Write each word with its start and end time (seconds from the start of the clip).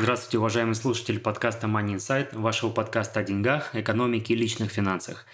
Здравствуйте, 0.00 0.38
уважаемые 0.38 0.76
слушатели 0.76 1.18
подкаста 1.18 1.66
Money 1.66 1.96
Insight, 1.96 2.38
вашего 2.38 2.70
подкаста 2.70 3.18
о 3.18 3.24
деньгах, 3.24 3.74
экономике 3.74 4.34
и 4.34 4.36
личных 4.36 4.70
финансах. 4.70 5.26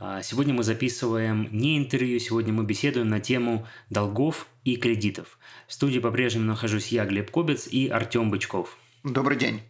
А, 0.00 0.22
сегодня 0.22 0.52
мы 0.52 0.64
записываем 0.64 1.48
не 1.52 1.78
интервью, 1.78 2.18
сегодня 2.18 2.52
мы 2.52 2.64
беседуем 2.64 3.08
на 3.08 3.20
тему 3.20 3.64
долгов 3.90 4.48
и 4.64 4.74
кредитов. 4.74 5.38
В 5.68 5.72
студии 5.72 6.00
по-прежнему 6.00 6.46
нахожусь 6.46 6.88
я, 6.88 7.04
Глеб 7.04 7.30
Кобец 7.30 7.68
и 7.68 7.86
Артем 7.86 8.32
Бычков. 8.32 8.76
Добрый 9.04 9.38
день. 9.38 9.62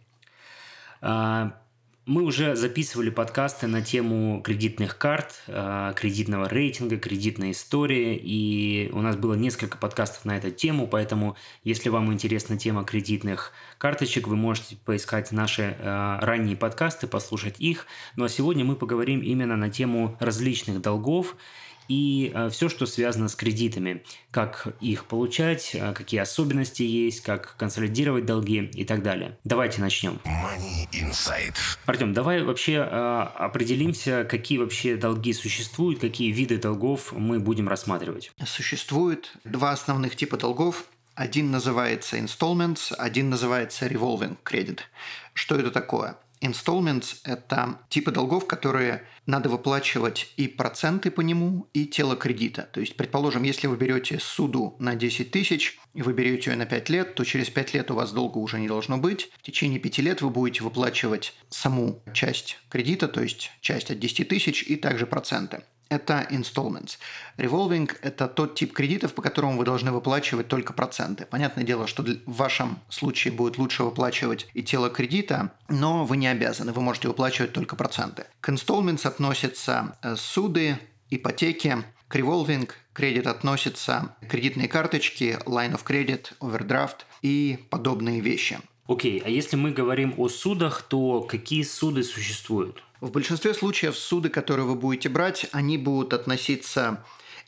Мы 2.05 2.23
уже 2.23 2.57
записывали 2.57 3.09
подкасты 3.09 3.67
на 3.67 3.81
тему 3.81 4.41
кредитных 4.41 4.97
карт, 4.97 5.41
э, 5.47 5.93
кредитного 5.95 6.49
рейтинга, 6.49 6.97
кредитной 6.97 7.51
истории, 7.51 8.19
и 8.21 8.89
у 8.91 8.99
нас 8.99 9.15
было 9.15 9.35
несколько 9.35 9.77
подкастов 9.77 10.25
на 10.25 10.35
эту 10.35 10.51
тему, 10.51 10.85
поэтому 10.85 11.37
если 11.63 11.87
вам 11.87 12.11
интересна 12.11 12.57
тема 12.57 12.83
кредитных 12.83 13.53
карточек, 13.77 14.27
вы 14.27 14.35
можете 14.35 14.75
поискать 14.83 15.31
наши 15.31 15.77
э, 15.79 16.17
ранние 16.19 16.57
подкасты, 16.57 17.07
послушать 17.07 17.55
их. 17.59 17.85
Ну 18.17 18.25
а 18.25 18.29
сегодня 18.29 18.65
мы 18.65 18.75
поговорим 18.75 19.21
именно 19.21 19.55
на 19.55 19.69
тему 19.69 20.17
различных 20.19 20.81
долгов 20.81 21.37
и 21.87 22.31
э, 22.33 22.49
все, 22.49 22.69
что 22.69 22.85
связано 22.85 23.27
с 23.27 23.35
кредитами. 23.35 24.03
Как 24.31 24.67
их 24.81 25.05
получать, 25.05 25.71
э, 25.73 25.93
какие 25.93 26.19
особенности 26.19 26.83
есть, 26.83 27.21
как 27.21 27.55
консолидировать 27.57 28.25
долги 28.25 28.69
и 28.73 28.85
так 28.85 29.03
далее. 29.03 29.37
Давайте 29.43 29.81
начнем. 29.81 30.19
Money 30.25 30.87
Insight. 30.91 31.55
Артем, 31.85 32.13
давай 32.13 32.43
вообще 32.43 32.73
э, 32.73 33.27
определимся, 33.35 34.25
какие 34.29 34.57
вообще 34.57 34.95
долги 34.95 35.33
существуют, 35.33 35.99
какие 35.99 36.31
виды 36.31 36.57
долгов 36.57 37.13
мы 37.13 37.39
будем 37.39 37.67
рассматривать. 37.67 38.31
Существует 38.45 39.33
два 39.43 39.71
основных 39.71 40.15
типа 40.15 40.37
долгов. 40.37 40.85
Один 41.15 41.51
называется 41.51 42.17
installments, 42.17 42.93
один 42.95 43.29
называется 43.29 43.85
revolving 43.85 44.37
credit. 44.43 44.79
Что 45.33 45.55
это 45.55 45.69
такое? 45.69 46.17
Installments– 46.43 47.21
это 47.23 47.79
типы 47.89 48.11
долгов, 48.11 48.45
которые 48.45 49.07
надо 49.25 49.49
выплачивать 49.49 50.33
и 50.35 50.47
проценты 50.47 51.09
по 51.09 51.21
нему, 51.21 51.69
и 51.73 51.85
тело 51.85 52.15
кредита. 52.15 52.69
То 52.73 52.81
есть, 52.81 52.97
предположим, 52.97 53.43
если 53.43 53.67
вы 53.67 53.77
берете 53.77 54.19
суду 54.19 54.75
на 54.79 54.95
10 54.95 55.31
тысяч, 55.31 55.79
и 55.93 56.01
вы 56.01 56.13
берете 56.13 56.51
ее 56.51 56.57
на 56.57 56.65
5 56.65 56.89
лет, 56.89 57.15
то 57.15 57.23
через 57.23 57.49
5 57.49 57.73
лет 57.73 57.91
у 57.91 57.95
вас 57.95 58.11
долга 58.11 58.37
уже 58.39 58.59
не 58.59 58.67
должно 58.67 58.97
быть. 58.97 59.31
В 59.37 59.43
течение 59.43 59.79
5 59.79 59.99
лет 59.99 60.21
вы 60.21 60.29
будете 60.29 60.63
выплачивать 60.63 61.33
саму 61.49 62.03
часть 62.13 62.59
кредита, 62.69 63.07
то 63.07 63.21
есть 63.21 63.51
часть 63.61 63.89
от 63.89 63.99
10 63.99 64.27
тысяч 64.27 64.63
и 64.63 64.75
также 64.75 65.07
проценты 65.07 65.63
это 65.89 66.27
installments. 66.29 66.97
Revolving– 67.37 67.91
это 68.01 68.27
тот 68.27 68.55
тип 68.55 68.73
кредитов, 68.73 69.13
по 69.13 69.21
которому 69.21 69.57
вы 69.57 69.65
должны 69.65 69.91
выплачивать 69.91 70.47
только 70.47 70.73
проценты. 70.73 71.25
Понятное 71.25 71.63
дело, 71.63 71.87
что 71.87 72.03
в 72.03 72.17
вашем 72.25 72.79
случае 72.89 73.33
будет 73.33 73.57
лучше 73.57 73.83
выплачивать 73.83 74.47
и 74.53 74.63
тело 74.63 74.89
кредита, 74.89 75.51
но 75.69 76.05
вы 76.05 76.17
не 76.17 76.27
обязаны, 76.27 76.71
вы 76.71 76.81
можете 76.81 77.07
выплачивать 77.07 77.53
только 77.53 77.75
проценты. 77.75 78.25
К 78.41 78.49
installments 78.49 79.07
относятся 79.07 79.97
э, 80.01 80.15
суды, 80.15 80.77
ипотеки, 81.09 81.83
к 82.07 82.15
revolving 82.15 82.69
кредит 82.93 83.27
относятся 83.27 84.15
кредитные 84.29 84.67
карточки, 84.67 85.39
line 85.45 85.73
of 85.73 85.83
credit, 85.83 86.33
overdraft 86.39 87.05
и 87.21 87.59
подобные 87.69 88.19
вещи. 88.19 88.59
Окей, 88.87 89.21
а 89.23 89.29
если 89.29 89.55
мы 89.55 89.71
говорим 89.71 90.13
о 90.17 90.27
судах, 90.27 90.81
то 90.81 91.21
какие 91.21 91.63
суды 91.63 92.03
существуют? 92.03 92.83
В 92.99 93.11
большинстве 93.11 93.53
случаев 93.53 93.97
суды, 93.97 94.29
которые 94.29 94.65
вы 94.65 94.75
будете 94.75 95.09
брать, 95.09 95.47
они 95.51 95.77
будут 95.77 96.13
относиться 96.13 97.03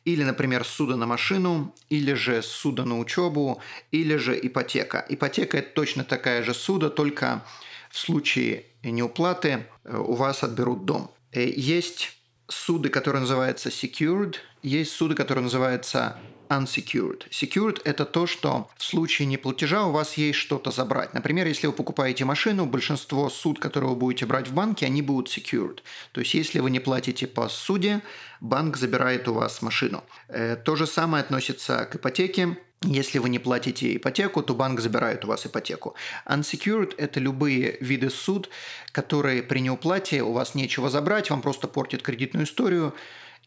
или, 0.05 0.23
например, 0.23 0.63
суда 0.63 0.95
на 0.95 1.07
машину, 1.07 1.73
или 1.89 2.13
же 2.13 2.41
суда 2.41 2.85
на 2.85 2.99
учебу, 2.99 3.61
или 3.91 4.15
же 4.15 4.39
ипотека. 4.41 5.03
Ипотека– 5.09 5.57
это 5.59 5.73
точно 5.73 6.03
такая 6.03 6.43
же 6.43 6.53
суда, 6.53 6.89
только 6.89 7.43
в 7.89 7.97
случае 7.97 8.65
неуплаты 8.83 9.65
э, 9.83 9.97
у 9.97 10.13
вас 10.13 10.43
отберут 10.43 10.85
дом. 10.85 11.11
Э, 11.31 11.43
есть 11.49 12.17
суды, 12.47 12.89
которые 12.89 13.21
называются 13.21 13.69
secured, 13.69 14.35
есть 14.61 14.91
суды, 14.91 15.15
которые 15.15 15.43
называются 15.43 16.17
unsecured. 16.49 17.29
Secured– 17.29 17.81
это 17.83 18.05
то, 18.05 18.27
что 18.27 18.69
в 18.77 18.83
случае 18.83 19.27
неплатежа 19.27 19.85
у 19.85 19.91
вас 19.91 20.15
есть 20.17 20.39
что-то 20.39 20.71
забрать. 20.71 21.13
Например, 21.13 21.47
если 21.47 21.67
вы 21.67 21.73
покупаете 21.73 22.25
машину, 22.25 22.65
большинство 22.65 23.29
суд, 23.29 23.59
которые 23.59 23.91
вы 23.91 23.95
будете 23.95 24.25
брать 24.25 24.47
в 24.47 24.53
банке, 24.53 24.85
они 24.85 25.01
будут 25.01 25.29
secured. 25.29 25.79
То 26.11 26.21
есть, 26.21 26.33
если 26.33 26.59
вы 26.59 26.71
не 26.71 26.79
платите 26.79 27.27
по 27.27 27.49
суде, 27.49 28.01
банк 28.41 28.77
забирает 28.77 29.27
у 29.27 29.33
вас 29.33 29.61
машину. 29.61 30.03
Э, 30.27 30.55
то 30.55 30.75
же 30.75 30.87
самое 30.87 31.23
относится 31.23 31.85
к 31.85 31.95
ипотеке. 31.95 32.57
Если 32.81 33.19
вы 33.19 33.29
не 33.29 33.39
платите 33.39 33.95
ипотеку, 33.95 34.43
то 34.43 34.53
банк 34.53 34.79
забирает 34.79 35.25
у 35.25 35.27
вас 35.29 35.45
ипотеку. 35.45 35.95
Unsecured– 36.27 36.93
это 36.97 37.19
любые 37.19 37.77
виды 37.79 38.09
суд, 38.09 38.49
которые 38.91 39.41
при 39.41 39.59
неуплате 39.59 40.21
у 40.21 40.33
вас 40.33 40.55
нечего 40.55 40.89
забрать, 40.89 41.29
вам 41.29 41.41
просто 41.41 41.67
портят 41.67 42.03
кредитную 42.03 42.45
историю. 42.45 42.93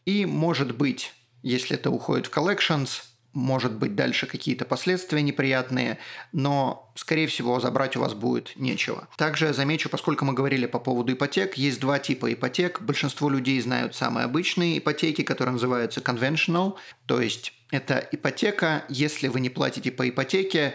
И, 0.05 0.25
может 0.25 0.75
быть, 0.75 1.13
если 1.43 1.75
это 1.75 1.89
уходит 1.89 2.27
в 2.27 2.35
collections, 2.35 3.03
может 3.33 3.73
быть 3.73 3.95
дальше 3.95 4.25
какие-то 4.25 4.65
последствия 4.65 5.21
неприятные, 5.21 5.99
но, 6.31 6.91
скорее 6.95 7.27
всего, 7.27 7.59
забрать 7.59 7.95
у 7.95 7.99
вас 7.99 8.13
будет 8.13 8.53
нечего. 8.55 9.07
Также 9.17 9.45
я 9.45 9.53
замечу, 9.53 9.89
поскольку 9.89 10.25
мы 10.25 10.33
говорили 10.33 10.65
по 10.65 10.79
поводу 10.79 11.13
ипотек, 11.13 11.55
есть 11.55 11.79
два 11.79 11.99
типа 11.99 12.33
ипотек. 12.33 12.81
Большинство 12.81 13.29
людей 13.29 13.59
знают 13.61 13.95
самые 13.95 14.25
обычные 14.25 14.79
ипотеки, 14.79 15.21
которые 15.21 15.53
называются 15.53 16.01
conventional, 16.01 16.75
то 17.05 17.21
есть 17.21 17.53
это 17.71 18.07
ипотека, 18.11 18.85
если 18.89 19.27
вы 19.27 19.39
не 19.41 19.49
платите 19.49 19.91
по 19.91 20.07
ипотеке, 20.09 20.73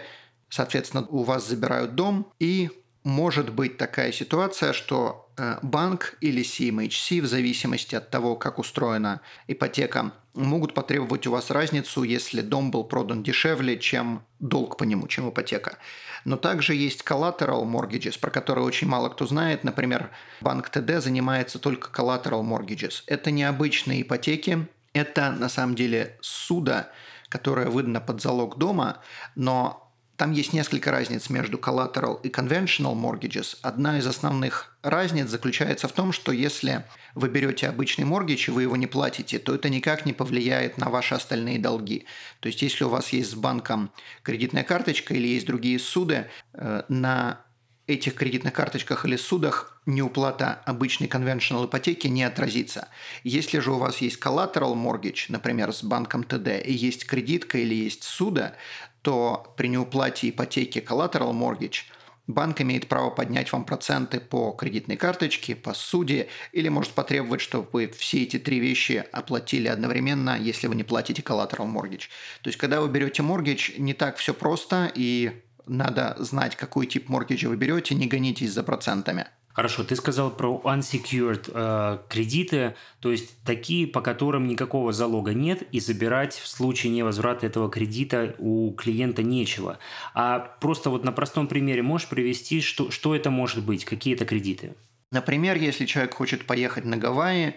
соответственно, 0.49 1.05
у 1.09 1.23
вас 1.23 1.47
забирают 1.47 1.95
дом, 1.95 2.31
и 2.39 2.69
может 3.03 3.51
быть 3.51 3.77
такая 3.77 4.11
ситуация, 4.11 4.73
что 4.73 5.29
э, 5.37 5.57
банк 5.61 6.15
или 6.21 6.41
CMHC, 6.41 7.21
в 7.21 7.27
зависимости 7.27 7.95
от 7.95 8.09
того, 8.09 8.35
как 8.35 8.57
устроена 8.57 9.21
ипотека, 9.47 10.13
могут 10.35 10.73
потребовать 10.73 11.27
у 11.27 11.31
вас 11.31 11.49
разницу, 11.49 12.03
если 12.03 12.41
дом 12.41 12.71
был 12.71 12.83
продан 12.83 13.23
дешевле, 13.23 13.79
чем 13.79 14.23
долг 14.39 14.77
по 14.77 14.83
нему, 14.83 15.07
чем 15.07 15.29
ипотека. 15.29 15.77
Но 16.25 16.37
также 16.37 16.73
есть 16.73 17.03
collateral 17.03 17.63
mortgages, 17.63 18.19
про 18.19 18.31
которые 18.31 18.65
очень 18.65 18.87
мало 18.87 19.09
кто 19.09 19.25
знает. 19.25 19.63
Например, 19.63 20.09
банк 20.41 20.69
ТД 20.69 21.01
занимается 21.01 21.59
только 21.59 21.89
collateral 21.89 22.43
mortgages. 22.43 23.03
Это 23.07 23.31
необычные 23.31 24.01
ипотеки, 24.01 24.67
это 24.93 25.31
на 25.31 25.49
самом 25.49 25.75
деле 25.75 26.17
суда, 26.21 26.89
которая 27.29 27.67
выдана 27.67 28.01
под 28.01 28.21
залог 28.21 28.57
дома, 28.57 29.01
но 29.35 29.84
там 30.17 30.31
есть 30.31 30.53
несколько 30.53 30.91
разниц 30.91 31.29
между 31.29 31.57
collateral 31.57 32.19
и 32.21 32.29
conventional 32.29 32.95
mortgages. 32.95 33.57
Одна 33.61 33.97
из 33.97 34.07
основных 34.07 34.77
разниц 34.81 35.27
заключается 35.27 35.87
в 35.87 35.91
том, 35.91 36.13
что 36.13 36.31
если 36.31 36.85
вы 37.15 37.27
берете 37.27 37.67
обычный 37.67 38.05
mortgage 38.05 38.45
и 38.47 38.51
вы 38.51 38.63
его 38.63 38.77
не 38.77 38.87
платите, 38.87 39.39
то 39.39 39.53
это 39.53 39.69
никак 39.69 40.05
не 40.05 40.13
повлияет 40.13 40.77
на 40.77 40.89
ваши 40.89 41.15
остальные 41.15 41.59
долги. 41.59 42.05
То 42.39 42.47
есть 42.47 42.61
если 42.61 42.85
у 42.85 42.89
вас 42.89 43.09
есть 43.09 43.31
с 43.31 43.35
банком 43.35 43.91
кредитная 44.23 44.63
карточка 44.63 45.13
или 45.13 45.27
есть 45.27 45.47
другие 45.47 45.79
суды, 45.79 46.29
э, 46.53 46.83
на 46.87 47.41
этих 47.87 48.15
кредитных 48.15 48.53
карточках 48.53 49.05
или 49.05 49.15
судах 49.15 49.74
неуплата 49.85 50.61
обычной 50.65 51.07
conventional 51.07 51.65
ипотеки 51.65 52.07
не 52.07 52.23
отразится. 52.23 52.89
Если 53.23 53.59
же 53.59 53.71
у 53.71 53.77
вас 53.77 53.97
есть 53.99 54.19
collateral 54.19 54.73
mortgage, 54.75 55.25
например, 55.29 55.73
с 55.73 55.83
банком 55.83 56.23
ТД, 56.23 56.65
и 56.65 56.73
есть 56.73 57.05
кредитка 57.05 57.57
или 57.57 57.75
есть 57.75 58.03
суда, 58.03 58.55
то 59.01 59.53
при 59.57 59.67
неуплате 59.67 60.29
ипотеки 60.29 60.79
collateral 60.79 61.31
mortgage 61.31 61.83
банк 62.27 62.61
имеет 62.61 62.87
право 62.87 63.11
поднять 63.11 63.51
вам 63.51 63.65
проценты 63.65 64.19
по 64.19 64.51
кредитной 64.51 64.97
карточке, 64.97 65.55
по 65.55 65.73
суде, 65.73 66.27
или 66.51 66.69
может 66.69 66.93
потребовать, 66.93 67.41
чтобы 67.41 67.67
вы 67.71 67.87
все 67.87 68.23
эти 68.23 68.39
три 68.39 68.59
вещи 68.59 69.05
оплатили 69.11 69.67
одновременно, 69.67 70.37
если 70.39 70.67
вы 70.67 70.75
не 70.75 70.83
платите 70.83 71.21
collateral 71.21 71.71
mortgage. 71.71 72.09
То 72.41 72.47
есть, 72.47 72.57
когда 72.57 72.81
вы 72.81 72.89
берете 72.89 73.21
mortgage, 73.21 73.77
не 73.77 73.93
так 73.93 74.17
все 74.17 74.33
просто, 74.33 74.91
и 74.95 75.43
надо 75.67 76.15
знать, 76.19 76.55
какой 76.55 76.87
тип 76.87 77.09
моргиджа 77.09 77.49
вы 77.49 77.57
берете, 77.57 77.95
не 77.95 78.07
гонитесь 78.07 78.51
за 78.51 78.63
процентами. 78.63 79.27
Хорошо, 79.55 79.85
ты 79.85 79.95
сказал 79.95 80.31
про 80.31 80.61
unsecured 80.65 81.49
э, 81.53 81.99
кредиты, 82.09 82.75
то 82.99 83.09
есть 83.09 83.41
такие, 83.45 83.87
по 83.87 84.01
которым 84.01 84.47
никакого 84.47 84.91
залога 84.91 85.33
нет, 85.33 85.63
и 85.71 85.79
забирать 85.79 86.33
в 86.33 86.45
случае 86.45 86.91
невозврата 86.91 87.45
этого 87.45 87.69
кредита 87.69 88.35
у 88.37 88.73
клиента 88.73 89.23
нечего. 89.23 89.79
А 90.13 90.39
просто 90.39 90.89
вот 90.89 91.05
на 91.05 91.13
простом 91.13 91.47
примере 91.47 91.81
можешь 91.83 92.09
привести, 92.09 92.59
что, 92.59 92.91
что 92.91 93.15
это 93.15 93.31
может 93.31 93.63
быть, 93.63 93.85
какие 93.85 94.13
это 94.13 94.25
кредиты? 94.25 94.75
Например, 95.13 95.55
если 95.55 95.85
человек 95.85 96.15
хочет 96.15 96.45
поехать 96.45 96.83
на 96.83 96.97
Гавайи 96.97 97.55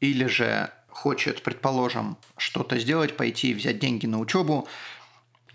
или 0.00 0.26
же 0.26 0.72
хочет, 0.88 1.42
предположим, 1.42 2.16
что-то 2.36 2.76
сделать, 2.80 3.16
пойти 3.16 3.54
взять 3.54 3.78
деньги 3.78 4.06
на 4.06 4.18
учебу, 4.18 4.66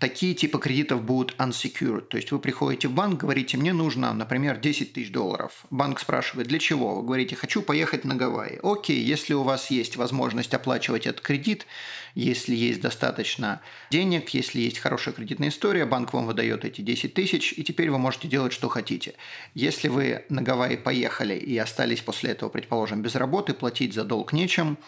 такие 0.02 0.34
типы 0.34 0.58
кредитов 0.58 1.04
будут 1.04 1.36
unsecured. 1.38 2.00
То 2.08 2.16
есть 2.16 2.32
вы 2.32 2.40
приходите 2.40 2.88
в 2.88 2.92
банк, 2.92 3.20
говорите, 3.20 3.56
мне 3.56 3.72
нужно, 3.72 4.12
например, 4.12 4.58
10 4.58 4.94
тысяч 4.94 5.12
долларов. 5.12 5.64
Банк 5.70 6.00
спрашивает, 6.00 6.48
для 6.48 6.58
чего? 6.58 6.96
Вы 6.96 7.04
говорите, 7.04 7.36
хочу 7.36 7.62
поехать 7.62 8.04
на 8.04 8.16
Гавайи. 8.16 8.58
Окей, 8.64 9.00
если 9.00 9.32
у 9.32 9.44
вас 9.44 9.70
есть 9.70 9.94
возможность 9.94 10.54
оплачивать 10.54 11.06
этот 11.06 11.20
кредит, 11.20 11.68
если 12.16 12.52
есть 12.52 12.80
достаточно 12.80 13.60
денег, 13.92 14.30
если 14.30 14.58
есть 14.58 14.80
хорошая 14.80 15.14
кредитная 15.14 15.50
история, 15.50 15.86
банк 15.86 16.12
вам 16.12 16.26
выдает 16.26 16.64
эти 16.64 16.80
10 16.80 17.14
тысяч, 17.14 17.54
и 17.56 17.62
теперь 17.62 17.88
вы 17.88 17.98
можете 17.98 18.26
делать, 18.26 18.52
что 18.52 18.68
хотите. 18.68 19.14
Если 19.54 19.86
вы 19.86 20.24
на 20.28 20.42
Гавайи 20.42 20.78
поехали 20.78 21.34
и 21.34 21.56
остались 21.58 22.00
после 22.00 22.32
этого, 22.32 22.48
предположим, 22.48 23.02
без 23.02 23.14
работы, 23.14 23.54
платить 23.54 23.94
за 23.94 24.02
долг 24.02 24.32
нечем, 24.32 24.78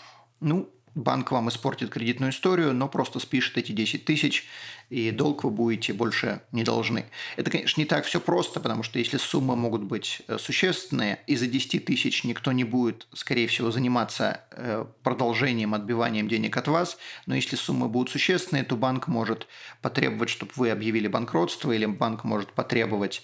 ну, 0.41 0.69
банк 0.95 1.31
вам 1.33 1.49
испортит 1.49 1.91
кредитную 1.91 2.33
историю, 2.33 2.73
но 2.73 2.89
просто 2.89 3.19
спишет 3.19 3.59
эти 3.59 3.73
10 3.73 4.05
тысяч, 4.05 4.47
и 4.91 5.11
долг 5.11 5.45
вы 5.45 5.51
будете 5.51 5.93
больше 5.93 6.43
не 6.53 6.63
должны. 6.63 7.07
Это, 7.37 7.51
конечно, 7.51 7.81
не 7.81 7.87
так 7.87 8.05
все 8.05 8.21
просто, 8.21 8.61
потому 8.61 8.83
что 8.83 8.99
если 8.99 9.17
суммы 9.17 9.57
могут 9.57 9.83
быть 9.83 10.23
э, 10.29 10.39
существенные, 10.39 11.21
и 11.27 11.37
за 11.37 11.47
10 11.47 11.85
тысяч 11.85 12.25
никто 12.25 12.53
не 12.53 12.65
будет, 12.65 13.07
скорее 13.15 13.47
всего, 13.49 13.71
заниматься 13.71 14.43
э, 14.51 14.85
продолжением, 15.03 15.75
отбиванием 15.75 16.29
денег 16.29 16.57
от 16.57 16.69
вас, 16.69 16.99
но 17.27 17.35
если 17.35 17.57
суммы 17.57 17.89
будут 17.89 18.11
существенные, 18.11 18.65
то 18.65 18.77
банк 18.77 19.09
может 19.09 19.47
потребовать, 19.83 20.31
чтобы 20.31 20.53
вы 20.57 20.71
объявили 20.71 21.09
банкротство, 21.09 21.73
или 21.73 21.87
банк 21.87 22.25
может 22.25 22.53
потребовать 22.53 23.23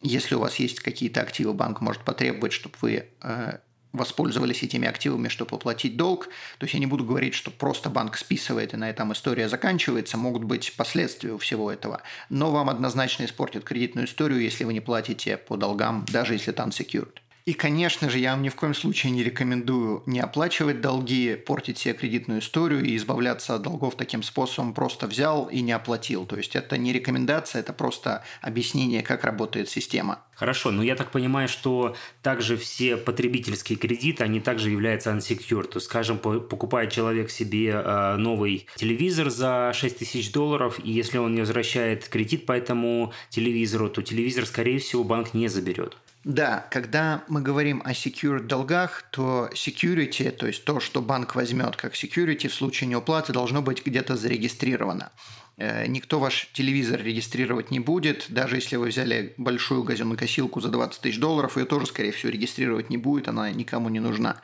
если 0.00 0.36
у 0.36 0.38
вас 0.38 0.56
есть 0.56 0.80
какие-то 0.80 1.20
активы, 1.20 1.52
банк 1.52 1.80
может 1.80 2.04
потребовать, 2.04 2.52
чтобы 2.52 2.76
вы 2.80 3.08
э, 3.20 3.58
воспользовались 3.92 4.62
этими 4.62 4.88
активами, 4.88 5.28
чтобы 5.28 5.56
оплатить 5.56 5.96
долг. 5.96 6.28
То 6.58 6.64
есть 6.64 6.74
я 6.74 6.80
не 6.80 6.86
буду 6.86 7.04
говорить, 7.04 7.34
что 7.34 7.50
просто 7.50 7.90
банк 7.90 8.16
списывает 8.16 8.74
и 8.74 8.76
на 8.76 8.90
этом 8.90 9.12
история 9.12 9.48
заканчивается. 9.48 10.16
Могут 10.16 10.44
быть 10.44 10.74
последствия 10.76 11.32
у 11.32 11.38
всего 11.38 11.70
этого. 11.70 12.02
Но 12.28 12.50
вам 12.50 12.68
однозначно 12.68 13.24
испортят 13.24 13.64
кредитную 13.64 14.06
историю, 14.06 14.40
если 14.40 14.64
вы 14.64 14.72
не 14.72 14.80
платите 14.80 15.36
по 15.36 15.56
долгам, 15.56 16.04
даже 16.10 16.34
если 16.34 16.52
там 16.52 16.70
secured. 16.70 17.18
И, 17.48 17.54
конечно 17.54 18.10
же, 18.10 18.18
я 18.18 18.32
вам 18.32 18.42
ни 18.42 18.50
в 18.50 18.56
коем 18.56 18.74
случае 18.74 19.10
не 19.10 19.24
рекомендую 19.24 20.02
не 20.04 20.20
оплачивать 20.20 20.82
долги, 20.82 21.34
портить 21.34 21.78
себе 21.78 21.94
кредитную 21.94 22.40
историю 22.40 22.84
и 22.84 22.94
избавляться 22.94 23.54
от 23.54 23.62
долгов 23.62 23.96
таким 23.96 24.22
способом. 24.22 24.74
Просто 24.74 25.06
взял 25.06 25.46
и 25.46 25.62
не 25.62 25.72
оплатил. 25.72 26.26
То 26.26 26.36
есть 26.36 26.54
это 26.56 26.76
не 26.76 26.92
рекомендация, 26.92 27.60
это 27.60 27.72
просто 27.72 28.22
объяснение, 28.42 29.02
как 29.02 29.24
работает 29.24 29.70
система. 29.70 30.20
Хорошо, 30.34 30.70
но 30.72 30.82
я 30.82 30.94
так 30.94 31.10
понимаю, 31.10 31.48
что 31.48 31.96
также 32.20 32.58
все 32.58 32.98
потребительские 32.98 33.78
кредиты, 33.78 34.24
они 34.24 34.40
также 34.40 34.68
являются 34.68 35.08
unsecured. 35.08 35.68
То 35.68 35.78
есть, 35.78 35.86
скажем, 35.86 36.18
покупает 36.18 36.92
человек 36.92 37.30
себе 37.30 37.70
э, 37.70 38.16
новый 38.16 38.66
телевизор 38.76 39.30
за 39.30 39.72
6 39.74 40.00
тысяч 40.00 40.32
долларов, 40.32 40.78
и 40.84 40.90
если 40.90 41.16
он 41.16 41.34
не 41.34 41.40
возвращает 41.40 42.10
кредит 42.10 42.44
по 42.44 42.52
этому 42.52 43.14
телевизору, 43.30 43.88
то 43.88 44.02
телевизор, 44.02 44.44
скорее 44.44 44.80
всего, 44.80 45.02
банк 45.02 45.32
не 45.32 45.48
заберет. 45.48 45.96
Да, 46.24 46.66
когда 46.70 47.22
мы 47.28 47.40
говорим 47.40 47.80
о 47.84 47.92
secure 47.92 48.40
долгах, 48.40 49.04
то 49.10 49.48
security, 49.54 50.30
то 50.30 50.46
есть 50.46 50.64
то, 50.64 50.80
что 50.80 51.00
банк 51.00 51.34
возьмет 51.34 51.76
как 51.76 51.94
security 51.94 52.48
в 52.48 52.54
случае 52.54 52.88
неуплаты, 52.88 53.32
должно 53.32 53.62
быть 53.62 53.84
где-то 53.86 54.16
зарегистрировано. 54.16 55.12
Э, 55.58 55.86
никто 55.86 56.20
ваш 56.20 56.50
телевизор 56.52 57.02
регистрировать 57.02 57.70
не 57.70 57.80
будет, 57.80 58.26
даже 58.28 58.56
если 58.56 58.76
вы 58.76 58.88
взяли 58.88 59.34
большую 59.38 59.82
газонокосилку 59.82 60.60
за 60.60 60.68
20 60.68 61.00
тысяч 61.00 61.18
долларов, 61.18 61.56
ее 61.56 61.64
тоже, 61.64 61.86
скорее 61.86 62.12
всего, 62.12 62.30
регистрировать 62.30 62.90
не 62.90 62.96
будет, 62.96 63.26
она 63.26 63.50
никому 63.50 63.88
не 63.88 64.00
нужна. 64.00 64.40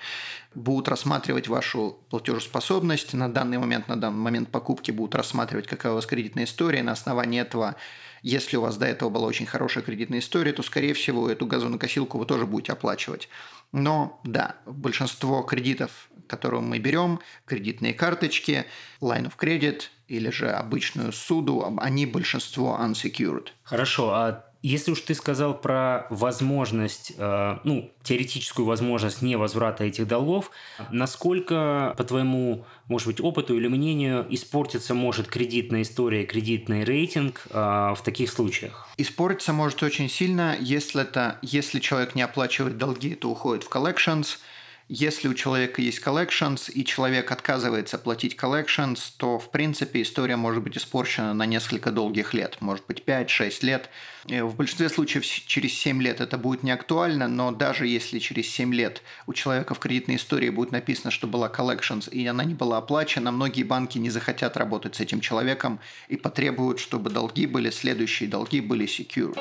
Будут 0.54 0.88
рассматривать 0.88 1.46
вашу 1.46 1.98
платежеспособность 2.10 3.14
на 3.14 3.32
данный 3.32 3.58
момент, 3.58 3.88
на 3.88 3.96
данный 3.96 4.18
момент 4.18 4.48
покупки 4.48 4.90
будут 4.90 5.14
рассматривать, 5.14 5.68
какая 5.68 5.92
у 5.92 5.96
вас 5.96 6.06
кредитная 6.06 6.44
история, 6.44 6.82
на 6.82 6.92
основании 6.92 7.40
этого 7.40 7.76
если 8.24 8.56
у 8.56 8.62
вас 8.62 8.78
до 8.78 8.86
этого 8.86 9.10
была 9.10 9.26
очень 9.26 9.44
хорошая 9.44 9.84
кредитная 9.84 10.20
история, 10.20 10.54
то, 10.54 10.62
скорее 10.62 10.94
всего, 10.94 11.28
эту 11.28 11.44
газонокосилку 11.44 12.16
вы 12.16 12.24
тоже 12.24 12.46
будете 12.46 12.72
оплачивать. 12.72 13.28
Но 13.70 14.18
да, 14.24 14.56
большинство 14.64 15.42
кредитов, 15.42 16.08
которые 16.26 16.62
мы 16.62 16.78
берем, 16.78 17.20
кредитные 17.44 17.92
карточки, 17.92 18.64
line 19.02 19.26
of 19.26 19.34
credit 19.38 19.82
или 20.08 20.30
же 20.30 20.50
обычную 20.50 21.12
суду, 21.12 21.70
они 21.76 22.06
большинство 22.06 22.78
unsecured. 22.80 23.48
Хорошо, 23.62 24.14
а 24.14 24.46
если 24.64 24.92
уж 24.92 25.00
ты 25.02 25.14
сказал 25.14 25.60
про 25.60 26.06
возможность, 26.08 27.12
э, 27.18 27.58
ну, 27.64 27.92
теоретическую 28.02 28.64
возможность 28.64 29.20
невозврата 29.20 29.84
этих 29.84 30.08
долгов, 30.08 30.50
насколько, 30.90 31.94
по 31.98 32.04
твоему, 32.04 32.64
может 32.88 33.08
быть, 33.08 33.20
опыту 33.20 33.54
или 33.58 33.68
мнению, 33.68 34.26
испортиться 34.30 34.94
может 34.94 35.26
кредитная 35.26 35.82
история, 35.82 36.24
кредитный 36.24 36.82
рейтинг 36.82 37.46
э, 37.50 37.58
в 37.58 37.98
таких 38.02 38.32
случаях? 38.32 38.88
Испортиться 38.96 39.52
может 39.52 39.82
очень 39.82 40.08
сильно, 40.08 40.56
если, 40.58 41.02
это, 41.02 41.38
если 41.42 41.78
человек 41.78 42.14
не 42.14 42.22
оплачивает 42.22 42.78
долги, 42.78 43.14
то 43.14 43.30
уходит 43.30 43.64
в 43.64 43.70
collections– 43.70 44.38
если 44.88 45.28
у 45.28 45.34
человека 45.34 45.80
есть 45.80 46.02
collections, 46.02 46.70
и 46.70 46.84
человек 46.84 47.32
отказывается 47.32 47.96
платить 47.96 48.36
collections, 48.36 48.98
то, 49.16 49.38
в 49.38 49.50
принципе, 49.50 50.02
история 50.02 50.36
может 50.36 50.62
быть 50.62 50.76
испорчена 50.76 51.32
на 51.32 51.46
несколько 51.46 51.90
долгих 51.90 52.34
лет, 52.34 52.58
может 52.60 52.84
быть, 52.86 53.02
5-6 53.06 53.64
лет. 53.64 53.88
В 54.26 54.54
большинстве 54.54 54.90
случаев 54.90 55.24
через 55.24 55.72
7 55.72 56.02
лет 56.02 56.20
это 56.20 56.36
будет 56.36 56.62
не 56.62 56.70
актуально, 56.70 57.28
но 57.28 57.50
даже 57.50 57.86
если 57.86 58.18
через 58.18 58.46
7 58.48 58.74
лет 58.74 59.02
у 59.26 59.32
человека 59.32 59.74
в 59.74 59.78
кредитной 59.78 60.16
истории 60.16 60.50
будет 60.50 60.72
написано, 60.72 61.10
что 61.10 61.26
была 61.26 61.48
collections, 61.48 62.10
и 62.10 62.26
она 62.26 62.44
не 62.44 62.54
была 62.54 62.78
оплачена, 62.78 63.32
многие 63.32 63.62
банки 63.62 63.96
не 63.96 64.10
захотят 64.10 64.56
работать 64.56 64.96
с 64.96 65.00
этим 65.00 65.20
человеком 65.20 65.80
и 66.08 66.16
потребуют, 66.16 66.78
чтобы 66.78 67.08
долги 67.08 67.46
были, 67.46 67.70
следующие 67.70 68.28
долги 68.28 68.60
были 68.60 68.86
secure. 68.86 69.34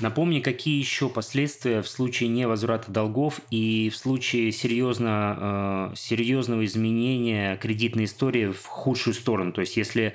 Напомни, 0.00 0.40
какие 0.40 0.78
еще 0.78 1.08
последствия 1.08 1.82
в 1.82 1.88
случае 1.88 2.28
невозврата 2.28 2.90
долгов 2.90 3.40
и 3.50 3.90
в 3.90 3.96
случае 3.96 4.52
серьезно, 4.52 5.90
э, 5.92 5.96
серьезного 5.96 6.64
изменения 6.64 7.56
кредитной 7.56 8.04
истории 8.04 8.52
в 8.52 8.64
худшую 8.64 9.14
сторону. 9.14 9.52
То 9.52 9.60
есть, 9.60 9.76
если 9.76 10.14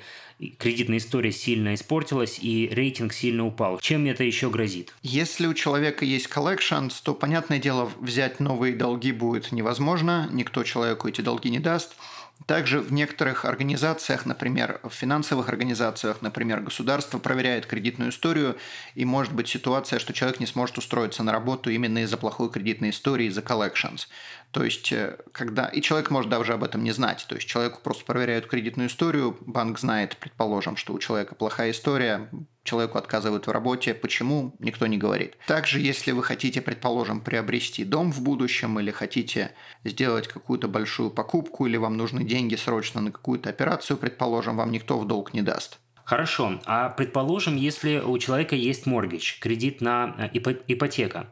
кредитная 0.58 0.98
история 0.98 1.32
сильно 1.32 1.74
испортилась 1.74 2.38
и 2.40 2.68
рейтинг 2.72 3.12
сильно 3.12 3.46
упал. 3.46 3.78
Чем 3.80 4.06
это 4.06 4.24
еще 4.24 4.50
грозит? 4.50 4.94
Если 5.02 5.46
у 5.46 5.54
человека 5.54 6.04
есть 6.04 6.28
collections, 6.28 6.94
то, 7.02 7.14
понятное 7.14 7.58
дело, 7.58 7.90
взять 8.00 8.40
новые 8.40 8.74
долги 8.74 9.12
будет 9.12 9.52
невозможно, 9.52 10.28
никто 10.32 10.64
человеку 10.64 11.08
эти 11.08 11.20
долги 11.20 11.50
не 11.50 11.60
даст. 11.60 11.94
Также 12.46 12.80
в 12.80 12.92
некоторых 12.92 13.46
организациях, 13.46 14.26
например, 14.26 14.78
в 14.82 14.90
финансовых 14.90 15.48
организациях, 15.48 16.20
например, 16.20 16.60
государство 16.60 17.18
проверяет 17.18 17.64
кредитную 17.64 18.10
историю, 18.10 18.58
и 18.94 19.06
может 19.06 19.32
быть 19.32 19.48
ситуация, 19.48 19.98
что 19.98 20.12
человек 20.12 20.40
не 20.40 20.46
сможет 20.46 20.76
устроиться 20.76 21.22
на 21.22 21.32
работу 21.32 21.70
именно 21.70 22.02
из-за 22.02 22.18
плохой 22.18 22.50
кредитной 22.50 22.90
истории, 22.90 23.28
из-за 23.28 23.40
collections. 23.40 24.08
То 24.50 24.62
есть, 24.62 24.92
э, 24.92 25.16
когда... 25.32 25.66
И 25.68 25.80
человек 25.80 26.10
может 26.10 26.30
даже 26.30 26.52
об 26.52 26.64
этом 26.64 26.84
не 26.84 26.92
знать. 26.92 27.24
То 27.28 27.34
есть, 27.34 27.48
человеку 27.48 27.80
просто 27.82 28.04
проверяют 28.04 28.46
кредитную 28.46 28.90
историю, 28.90 29.38
банк 29.40 29.78
знает, 29.78 30.18
предположим, 30.18 30.76
что 30.76 30.92
у 30.92 30.98
человека 30.98 31.34
плохая 31.34 31.70
история, 31.70 32.28
человеку 32.64 32.98
отказывают 32.98 33.46
в 33.46 33.50
работе. 33.50 33.94
Почему? 33.94 34.54
Никто 34.58 34.86
не 34.86 34.98
говорит. 34.98 35.36
Также, 35.46 35.80
если 35.80 36.10
вы 36.10 36.22
хотите, 36.22 36.60
предположим, 36.60 37.20
приобрести 37.20 37.84
дом 37.84 38.10
в 38.10 38.22
будущем 38.22 38.80
или 38.80 38.90
хотите 38.90 39.52
сделать 39.84 40.26
какую-то 40.26 40.66
большую 40.66 41.10
покупку 41.10 41.66
или 41.66 41.76
вам 41.76 41.96
нужны 41.96 42.24
деньги 42.24 42.56
срочно 42.56 43.00
на 43.00 43.12
какую-то 43.12 43.50
операцию, 43.50 43.96
предположим, 43.96 44.56
вам 44.56 44.72
никто 44.72 44.98
в 44.98 45.06
долг 45.06 45.34
не 45.34 45.42
даст. 45.42 45.78
Хорошо. 46.04 46.60
А 46.66 46.90
предположим, 46.90 47.56
если 47.56 47.98
у 47.98 48.18
человека 48.18 48.56
есть 48.56 48.84
моргидж, 48.86 49.38
кредит 49.40 49.80
на 49.80 50.14
э, 50.18 50.38
ипотека, 50.66 51.28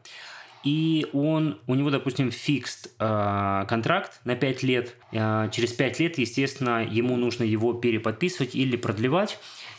и 0.63 1.07
он, 1.11 1.59
у 1.67 1.75
него, 1.75 1.89
допустим, 1.89 2.31
фикст 2.31 2.91
э, 2.97 3.65
контракт 3.67 4.21
на 4.23 4.35
5 4.35 4.63
лет. 4.63 4.95
Э, 5.11 5.49
через 5.51 5.73
5 5.73 5.99
лет, 5.99 6.17
естественно, 6.17 6.83
ему 6.83 7.17
нужно 7.17 7.43
его 7.43 7.73
переподписывать 7.73 8.55
или 8.55 8.77
продлевать. 8.77 9.37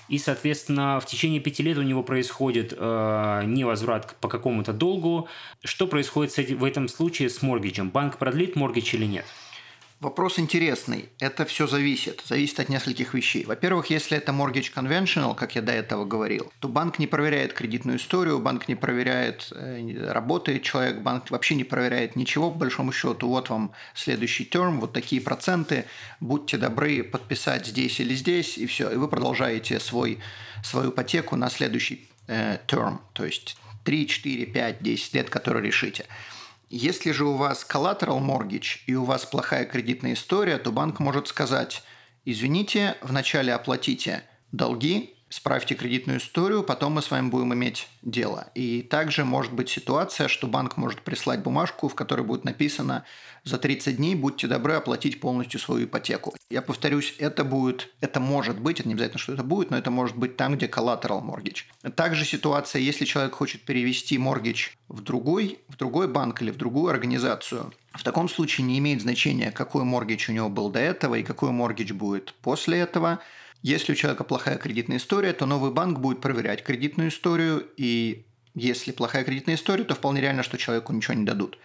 И, 0.09 0.19
соответственно, 0.19 1.01
в 1.01 1.07
течение 1.07 1.41
пяти 1.41 1.63
лет 1.63 1.79
у 1.79 1.83
него 1.83 2.03
происходит 2.03 2.75
э, 2.77 3.43
невозврат 3.47 4.17
по 4.21 4.29
какому-то 4.29 4.73
долгу. 4.73 5.29
Что 5.65 5.87
происходит 5.87 6.33
с 6.33 6.39
этим, 6.39 6.59
в 6.59 6.65
этом 6.65 6.89
случае 6.89 7.31
с 7.31 7.41
моргиджем? 7.43 7.91
Банк 7.91 8.19
продлит 8.19 8.57
моргидж 8.57 8.95
или 8.95 9.07
нет? 9.07 9.25
Вопрос 10.05 10.39
интересный. 10.39 11.09
Это 11.19 11.47
все 11.47 11.67
зависит. 11.67 12.23
Зависит 12.27 12.61
от 12.61 12.69
нескольких 12.69 13.15
вещей. 13.15 13.47
Во-первых, 13.47 13.87
если 13.87 14.19
это 14.19 14.33
mortgage 14.33 14.71
conventional, 14.71 15.35
как 15.35 15.55
я 15.55 15.63
до 15.63 15.73
этого 15.73 16.05
говорил, 16.05 16.53
то 16.61 16.69
банк 16.69 16.99
не 16.99 17.07
проверяет 17.07 17.55
кредитную 17.55 17.97
историю, 17.97 18.39
банк 18.39 18.69
не 18.69 18.75
проверяет, 18.75 19.51
э, 19.53 20.13
работает 20.13 20.63
человек, 20.63 20.99
банк 20.99 21.31
вообще 21.31 21.55
не 21.55 21.65
проверяет 21.65 22.17
ничего, 22.17 22.51
по 22.51 22.59
большому 22.59 22.93
счету. 22.93 23.29
Вот 23.29 23.49
вам 23.49 23.73
следующий 23.95 24.45
терм, 24.45 24.79
вот 24.81 24.93
такие 24.93 25.23
проценты, 25.23 25.87
будьте 26.21 26.59
добры 26.59 27.03
подписать 27.03 27.67
здесь 27.67 27.99
или 27.99 28.15
здесь, 28.15 28.59
и 28.59 28.67
все. 28.67 28.91
И 28.91 28.97
вы 28.97 29.09
продолжаете 29.09 29.81
свой, 29.81 30.19
свою 30.63 30.91
ипотеку 30.91 31.37
на 31.37 31.49
следующий 31.49 32.11
э, 32.27 32.59
терм, 32.67 33.01
то 33.15 33.25
есть 33.25 33.57
3, 33.85 34.07
4, 34.07 34.45
5, 34.45 34.83
10 34.83 35.15
лет, 35.15 35.31
которые 35.31 35.65
решите. 35.65 36.05
Если 36.71 37.13
же 37.13 37.25
у 37.25 37.37
вас 37.37 37.67
collateral 37.69 38.21
mortgage 38.21 38.81
и 38.87 38.95
у 38.95 39.05
вас 39.05 39.25
плохая 39.25 39.65
кредитная 39.65 40.15
история, 40.15 40.59
то 40.59 40.73
банк 40.73 40.99
может 40.99 41.29
сказать, 41.29 41.83
извините, 42.25 42.97
вначале 43.03 43.53
оплатите 43.53 44.25
долги, 44.51 45.14
справьте 45.35 45.75
кредитную 45.75 46.21
историю, 46.21 46.63
потом 46.63 46.93
мы 46.93 47.03
с 47.03 47.11
вами 47.11 47.29
будем 47.29 47.53
иметь 47.55 47.89
дело. 48.03 48.53
И 48.55 48.83
также 48.83 49.25
может 49.25 49.53
быть 49.53 49.69
ситуация, 49.69 50.29
что 50.29 50.47
банк 50.47 50.77
может 50.77 51.03
прислать 51.03 51.43
бумажку, 51.43 51.89
в 51.89 51.97
которой 51.97 52.23
будет 52.23 52.45
написано 52.45 53.05
за 53.43 53.59
30 53.59 53.97
дней 53.97 54.15
будьте 54.15 54.47
добры 54.47 54.75
оплатить 54.75 55.21
полностью 55.21 55.59
свою 55.59 55.87
ипотеку. 55.87 56.35
Я 56.51 56.63
повторюсь, 56.63 57.17
это 57.19 57.43
будет, 57.43 57.91
это 58.01 58.21
может 58.21 58.61
быть, 58.61 58.79
это 58.79 58.89
не 58.89 58.95
обязательно, 58.95 59.19
что 59.19 59.33
это 59.33 59.43
будет, 59.43 59.71
но 59.71 59.77
это 59.77 59.91
может 59.91 60.17
быть 60.17 60.37
там, 60.37 60.55
где 60.57 60.67
collateral 60.67 61.21
mortgage. 61.21 61.65
Также 61.97 62.25
ситуация, 62.25 62.81
если 62.81 63.05
человек 63.05 63.35
хочет 63.35 63.63
перевести 63.63 64.17
mortgage 64.17 64.71
в 64.89 65.01
другой, 65.03 65.59
в 65.69 65.77
другой 65.77 66.07
банк 66.07 66.43
или 66.43 66.53
в 66.53 66.57
другую 66.57 66.91
организацию, 66.91 67.73
в 67.93 68.03
таком 68.03 68.29
случае 68.29 68.67
не 68.67 68.79
имеет 68.79 69.03
значения, 69.03 69.51
какой 69.51 69.85
моргидж 69.85 70.31
у 70.31 70.33
него 70.33 70.49
был 70.49 70.69
до 70.71 70.81
этого 70.81 71.17
и 71.17 71.23
какой 71.23 71.51
моргидж 71.51 71.93
будет 71.93 72.35
после 72.35 72.79
этого. 72.79 73.21
Если 73.65 73.93
у 73.93 73.95
человека 73.95 74.25
плохая 74.25 74.59
кредитная 74.59 74.99
история, 74.99 75.33
то 75.33 75.47
новый 75.47 75.71
банк 75.71 75.99
будет 75.99 76.21
проверять 76.21 76.63
кредитную 76.63 77.09
историю, 77.09 77.67
и 77.79 78.27
если 78.55 78.93
плохая 78.93 79.25
кредитная 79.25 79.55
история, 79.55 79.85
то 79.85 79.95
вполне 79.95 80.21
реально, 80.21 80.43
что 80.43 80.59
человеку 80.59 80.93
ничего 80.93 81.15
не 81.15 81.25
дадут. 81.25 81.59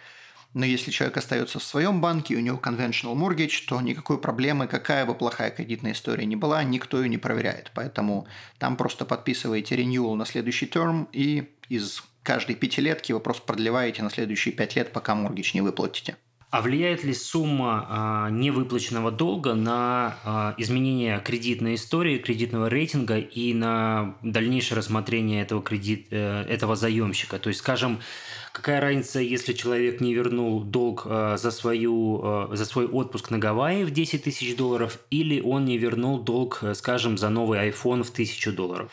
Но 0.54 0.64
если 0.64 0.92
человек 0.92 1.18
остается 1.18 1.58
в 1.58 1.62
своем 1.62 2.00
банке, 2.00 2.32
и 2.32 2.36
у 2.38 2.40
него 2.40 2.58
conventional 2.58 3.14
mortgage, 3.14 3.66
то 3.68 3.78
никакой 3.82 4.18
проблемы, 4.18 4.66
какая 4.66 5.04
бы 5.04 5.14
плохая 5.14 5.50
кредитная 5.50 5.92
история 5.92 6.24
ни 6.24 6.36
была, 6.36 6.64
никто 6.64 7.02
ее 7.02 7.10
не 7.10 7.18
проверяет. 7.18 7.70
Поэтому 7.74 8.26
там 8.56 8.78
просто 8.78 9.04
подписываете 9.04 9.76
renewal 9.76 10.14
на 10.14 10.24
следующий 10.24 10.68
терм, 10.68 11.06
и 11.12 11.50
из 11.68 12.02
каждой 12.22 12.56
пятилетки 12.56 13.12
вы 13.12 13.20
просто 13.20 13.42
продлеваете 13.42 14.02
на 14.02 14.08
следующие 14.08 14.54
пять 14.54 14.74
лет, 14.74 14.94
пока 14.94 15.12
mortgage 15.12 15.50
не 15.52 15.60
выплатите. 15.60 16.16
А 16.50 16.62
влияет 16.62 17.04
ли 17.04 17.14
сумма 17.14 17.86
а, 17.88 18.30
невыплаченного 18.30 19.12
долга 19.12 19.54
на 19.54 20.16
а, 20.24 20.54
изменение 20.58 21.20
кредитной 21.20 21.76
истории, 21.76 22.18
кредитного 22.18 22.68
рейтинга 22.68 23.18
и 23.18 23.54
на 23.54 24.16
дальнейшее 24.22 24.78
рассмотрение 24.78 25.42
этого, 25.42 25.62
кредит, 25.62 26.08
э, 26.10 26.42
этого 26.48 26.74
заемщика? 26.74 27.38
То 27.38 27.48
есть, 27.50 27.60
скажем, 27.60 28.00
Какая 28.52 28.80
разница, 28.80 29.20
если 29.20 29.52
человек 29.52 30.00
не 30.00 30.12
вернул 30.12 30.60
долг 30.64 31.02
э, 31.04 31.36
за, 31.38 31.52
свою, 31.52 32.48
за 32.50 32.64
свой 32.64 32.86
отпуск 32.86 33.30
на 33.30 33.38
Гавайи 33.38 33.84
в 33.84 33.92
10 33.92 34.24
тысяч 34.24 34.56
долларов, 34.56 34.98
или 35.10 35.40
он 35.40 35.64
не 35.66 35.78
вернул 35.78 36.18
долг, 36.18 36.58
э, 36.62 36.74
скажем, 36.74 37.16
за 37.16 37.28
новый 37.28 37.60
iPhone 37.70 38.02
в 38.02 38.10
1000 38.10 38.50
долларов? 38.50 38.90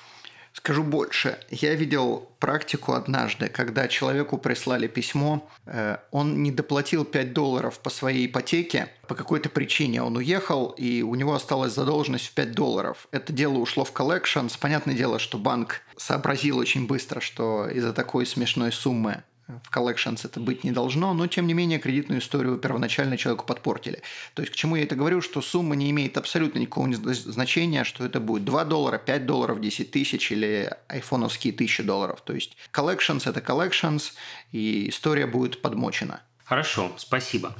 Скажу 0.57 0.81
больше. 0.81 1.37
Я 1.51 1.75
видел 1.75 2.29
практику 2.39 2.93
однажды, 2.93 3.47
когда 3.47 3.87
человеку 3.87 4.39
прислали 4.39 4.87
письмо, 4.87 5.47
э, 5.67 5.97
он 6.09 6.41
не 6.41 6.51
доплатил 6.51 7.05
5 7.05 7.31
долларов 7.31 7.79
по 7.79 7.91
своей 7.91 8.25
ипотеке, 8.25 8.89
по 9.07 9.13
какой-то 9.13 9.49
причине 9.49 10.01
он 10.01 10.17
уехал, 10.17 10.69
и 10.69 11.03
у 11.03 11.13
него 11.13 11.35
осталась 11.35 11.73
задолженность 11.73 12.25
в 12.25 12.33
5 12.33 12.53
долларов. 12.53 13.07
Это 13.11 13.31
дело 13.33 13.59
ушло 13.59 13.85
в 13.85 13.93
collections. 13.93 14.57
Понятное 14.59 14.95
дело, 14.95 15.19
что 15.19 15.37
банк 15.37 15.81
сообразил 15.95 16.57
очень 16.57 16.87
быстро, 16.87 17.21
что 17.21 17.67
из-за 17.67 17.93
такой 17.93 18.25
смешной 18.25 18.71
суммы 18.71 19.23
в 19.47 19.75
collections 19.75 20.21
это 20.25 20.39
быть 20.39 20.63
не 20.63 20.71
должно, 20.71 21.13
но 21.13 21.27
тем 21.27 21.47
не 21.47 21.53
менее 21.53 21.79
кредитную 21.79 22.19
историю 22.21 22.57
первоначально 22.57 23.17
человеку 23.17 23.45
подпортили. 23.45 24.01
То 24.33 24.41
есть 24.41 24.53
к 24.53 24.55
чему 24.55 24.75
я 24.75 24.83
это 24.83 24.95
говорю, 24.95 25.21
что 25.21 25.41
сумма 25.41 25.75
не 25.75 25.89
имеет 25.91 26.17
абсолютно 26.17 26.59
никакого 26.59 26.93
значения, 26.93 27.83
что 27.83 28.05
это 28.05 28.19
будет 28.19 28.43
2 28.43 28.65
доллара, 28.65 28.97
5 28.97 29.25
долларов, 29.25 29.61
10 29.61 29.91
тысяч 29.91 30.31
или 30.31 30.69
айфоновские 30.87 31.53
1000 31.53 31.83
долларов. 31.83 32.21
То 32.21 32.33
есть 32.33 32.57
collections 32.73 33.29
это 33.29 33.39
collections, 33.39 34.13
и 34.51 34.89
история 34.89 35.27
будет 35.27 35.61
подмочена. 35.61 36.21
Хорошо, 36.43 36.91
спасибо. 36.97 37.55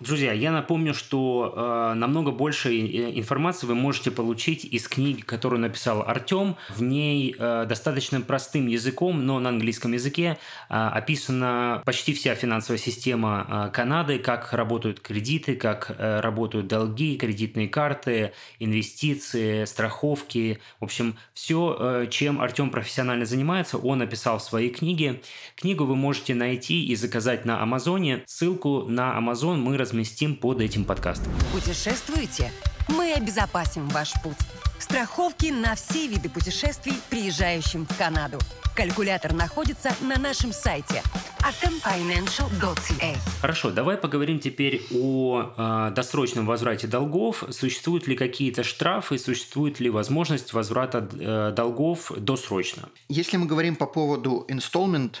Друзья, 0.00 0.32
я 0.32 0.52
напомню, 0.52 0.94
что 0.94 1.52
э, 1.56 1.94
намного 1.94 2.30
больше 2.30 2.72
информации 2.78 3.66
вы 3.66 3.74
можете 3.74 4.12
получить 4.12 4.64
из 4.64 4.86
книги, 4.86 5.22
которую 5.22 5.60
написал 5.60 6.02
Артем. 6.02 6.54
В 6.68 6.84
ней 6.84 7.34
э, 7.36 7.66
достаточно 7.68 8.20
простым 8.20 8.68
языком, 8.68 9.26
но 9.26 9.40
на 9.40 9.48
английском 9.48 9.92
языке 9.92 10.38
э, 10.68 10.74
описана 10.74 11.82
почти 11.84 12.14
вся 12.14 12.36
финансовая 12.36 12.78
система 12.78 13.46
э, 13.48 13.70
Канады, 13.72 14.20
как 14.20 14.52
работают 14.52 15.00
кредиты, 15.00 15.56
как 15.56 15.90
э, 15.98 16.20
работают 16.20 16.68
долги, 16.68 17.16
кредитные 17.16 17.68
карты, 17.68 18.32
инвестиции, 18.60 19.64
страховки. 19.64 20.60
В 20.78 20.84
общем, 20.84 21.16
все, 21.34 21.76
э, 21.76 22.06
чем 22.08 22.40
Артем 22.40 22.70
профессионально 22.70 23.24
занимается, 23.24 23.78
он 23.78 23.98
написал 23.98 24.38
в 24.38 24.42
своей 24.44 24.70
книге. 24.70 25.22
Книгу 25.56 25.84
вы 25.84 25.96
можете 25.96 26.36
найти 26.36 26.86
и 26.86 26.94
заказать 26.94 27.44
на 27.44 27.60
Амазоне. 27.60 28.22
Ссылку 28.26 28.84
на 28.86 29.16
Амазон 29.16 29.60
мы 29.60 29.76
разместим 29.88 30.36
под 30.36 30.60
этим 30.60 30.84
подкастом. 30.84 31.32
Путешествуете? 31.52 32.52
Мы 32.88 33.12
обезопасим 33.12 33.88
ваш 33.88 34.12
путь. 34.22 34.36
Страховки 34.78 35.46
на 35.46 35.74
все 35.74 36.06
виды 36.06 36.28
путешествий, 36.28 36.94
приезжающим 37.10 37.86
в 37.86 37.96
Канаду. 37.96 38.38
Калькулятор 38.76 39.32
находится 39.32 39.90
на 40.02 40.18
нашем 40.18 40.52
сайте 40.52 41.02
atomfinancial.ca. 41.40 43.16
Хорошо, 43.40 43.70
давай 43.70 43.96
поговорим 43.96 44.38
теперь 44.38 44.86
о 44.94 45.52
э, 45.56 45.94
досрочном 45.94 46.46
возврате 46.46 46.86
долгов. 46.86 47.44
Существуют 47.50 48.06
ли 48.06 48.14
какие-то 48.14 48.62
штрафы, 48.62 49.18
существует 49.18 49.80
ли 49.80 49.90
возможность 49.90 50.52
возврата 50.52 51.08
э, 51.18 51.52
долгов 51.56 52.12
досрочно? 52.16 52.88
Если 53.08 53.36
мы 53.36 53.46
говорим 53.46 53.74
по 53.74 53.86
поводу 53.86 54.46
installment 54.48 55.16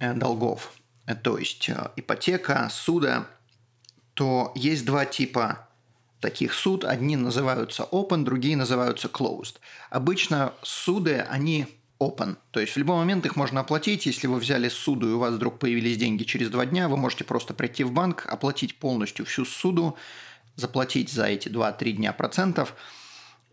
э, 0.00 0.14
долгов, 0.14 0.72
э, 1.06 1.14
то 1.14 1.38
есть 1.38 1.68
э, 1.68 1.90
ипотека, 1.96 2.68
суда, 2.72 3.28
то 4.16 4.50
есть 4.54 4.86
два 4.86 5.04
типа 5.04 5.68
таких 6.20 6.54
суд. 6.54 6.86
Одни 6.86 7.16
называются 7.16 7.86
open, 7.92 8.24
другие 8.24 8.56
называются 8.56 9.08
closed. 9.08 9.56
Обычно 9.90 10.54
суды, 10.62 11.18
они 11.28 11.66
open. 12.00 12.38
То 12.50 12.60
есть 12.60 12.72
в 12.72 12.78
любой 12.78 12.96
момент 12.96 13.26
их 13.26 13.36
можно 13.36 13.60
оплатить. 13.60 14.06
Если 14.06 14.26
вы 14.26 14.38
взяли 14.38 14.70
суду 14.70 15.10
и 15.10 15.12
у 15.12 15.18
вас 15.18 15.34
вдруг 15.34 15.58
появились 15.58 15.98
деньги 15.98 16.24
через 16.24 16.48
два 16.48 16.64
дня, 16.64 16.88
вы 16.88 16.96
можете 16.96 17.24
просто 17.24 17.52
прийти 17.52 17.84
в 17.84 17.92
банк, 17.92 18.24
оплатить 18.26 18.78
полностью 18.78 19.26
всю 19.26 19.44
суду, 19.44 19.98
заплатить 20.54 21.10
за 21.10 21.26
эти 21.26 21.48
2-3 21.48 21.92
дня 21.92 22.14
процентов, 22.14 22.74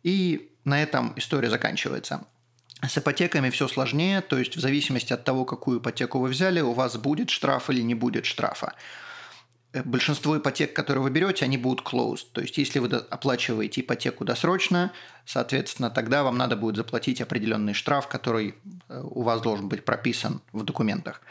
и 0.02 0.50
на 0.64 0.82
этом 0.82 1.12
история 1.18 1.50
заканчивается. 1.50 2.26
С 2.82 2.98
ипотеками 2.98 3.50
все 3.50 3.68
сложнее, 3.68 4.22
то 4.22 4.40
есть 4.40 4.56
в 4.56 4.62
зависимости 4.62 5.12
от 5.12 5.26
того, 5.26 5.44
какую 5.44 5.80
ипотеку 5.80 6.20
вы 6.20 6.30
взяли, 6.30 6.62
у 6.62 6.72
вас 6.72 6.96
будет 6.96 7.30
штраф 7.30 7.70
или 7.70 7.82
не 7.82 7.96
будет 7.96 8.26
штрафа. 8.26 8.74
Э, 9.74 9.82
большинство 9.84 10.38
ипотек, 10.38 10.74
которые 10.74 11.04
вы 11.04 11.10
берете, 11.10 11.46
они 11.46 11.58
будут 11.58 11.86
closed. 11.86 12.28
То 12.32 12.42
есть, 12.42 12.58
если 12.58 12.80
вы 12.80 12.88
оплачиваете 12.88 13.82
ипотеку 13.82 14.24
досрочно, 14.24 14.94
соответственно, 15.26 15.90
тогда 15.90 16.24
вам 16.24 16.38
надо 16.38 16.56
будет 16.56 16.78
заплатить 16.78 17.22
определенный 17.22 17.74
штраф, 17.74 18.08
который 18.08 18.56
э, 18.88 19.02
у 19.04 19.24
вас 19.24 19.42
должен 19.42 19.68
быть 19.68 19.84
прописан 19.84 20.42
в 20.52 20.64
документах. 20.64 21.22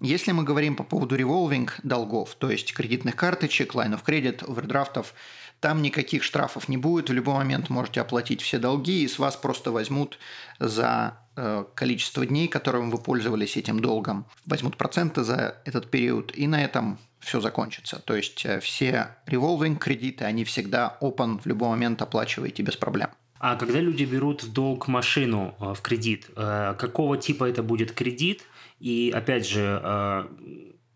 Если 0.00 0.32
мы 0.32 0.44
говорим 0.44 0.76
по 0.76 0.84
поводу 0.84 1.16
revolving 1.16 1.68
долгов, 1.82 2.34
то 2.38 2.50
есть 2.50 2.72
кредитных 2.72 3.16
карточек, 3.16 3.74
of 3.74 4.02
credit, 4.02 4.50
овердрафтов, 4.50 5.12
там 5.60 5.82
никаких 5.82 6.22
штрафов 6.22 6.70
не 6.70 6.78
будет, 6.78 7.10
в 7.10 7.12
любой 7.12 7.34
момент 7.34 7.68
можете 7.68 8.00
оплатить 8.00 8.40
все 8.40 8.58
долги, 8.58 9.02
и 9.02 9.08
с 9.08 9.18
вас 9.18 9.36
просто 9.36 9.72
возьмут 9.72 10.18
за 10.58 11.18
э, 11.36 11.66
количество 11.74 12.24
дней, 12.24 12.48
которым 12.48 12.90
вы 12.90 12.96
пользовались 12.96 13.58
этим 13.58 13.80
долгом, 13.80 14.24
возьмут 14.46 14.78
проценты 14.78 15.22
за 15.22 15.60
этот 15.66 15.90
период, 15.90 16.34
и 16.34 16.46
на 16.46 16.64
этом 16.64 16.98
все 17.20 17.40
закончится. 17.40 18.00
То 18.04 18.16
есть 18.16 18.44
э, 18.44 18.60
все 18.60 19.16
revolving 19.26 19.76
кредиты, 19.76 20.24
они 20.24 20.44
всегда 20.44 20.98
open, 21.00 21.40
в 21.40 21.46
любой 21.46 21.68
момент 21.68 22.02
оплачиваете 22.02 22.62
без 22.62 22.76
проблем. 22.76 23.10
А 23.38 23.56
когда 23.56 23.80
люди 23.80 24.04
берут 24.04 24.42
в 24.42 24.52
долг 24.52 24.88
машину 24.88 25.54
э, 25.60 25.74
в 25.74 25.80
кредит, 25.80 26.30
э, 26.36 26.74
какого 26.78 27.16
типа 27.18 27.44
это 27.44 27.62
будет 27.62 27.92
кредит? 27.92 28.42
И 28.80 29.12
опять 29.14 29.46
же, 29.46 30.26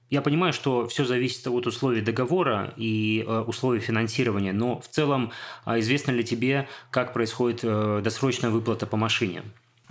я 0.08 0.22
понимаю, 0.22 0.54
что 0.54 0.86
все 0.88 1.04
зависит 1.04 1.46
от 1.46 1.66
условий 1.66 2.00
договора 2.00 2.72
и 2.78 3.22
условий 3.46 3.80
финансирования, 3.80 4.54
но 4.54 4.80
в 4.80 4.88
целом 4.88 5.32
известно 5.66 6.12
ли 6.12 6.24
тебе, 6.24 6.66
как 6.90 7.12
происходит 7.12 7.60
досрочная 8.02 8.48
выплата 8.48 8.86
по 8.86 8.96
машине? 8.96 9.42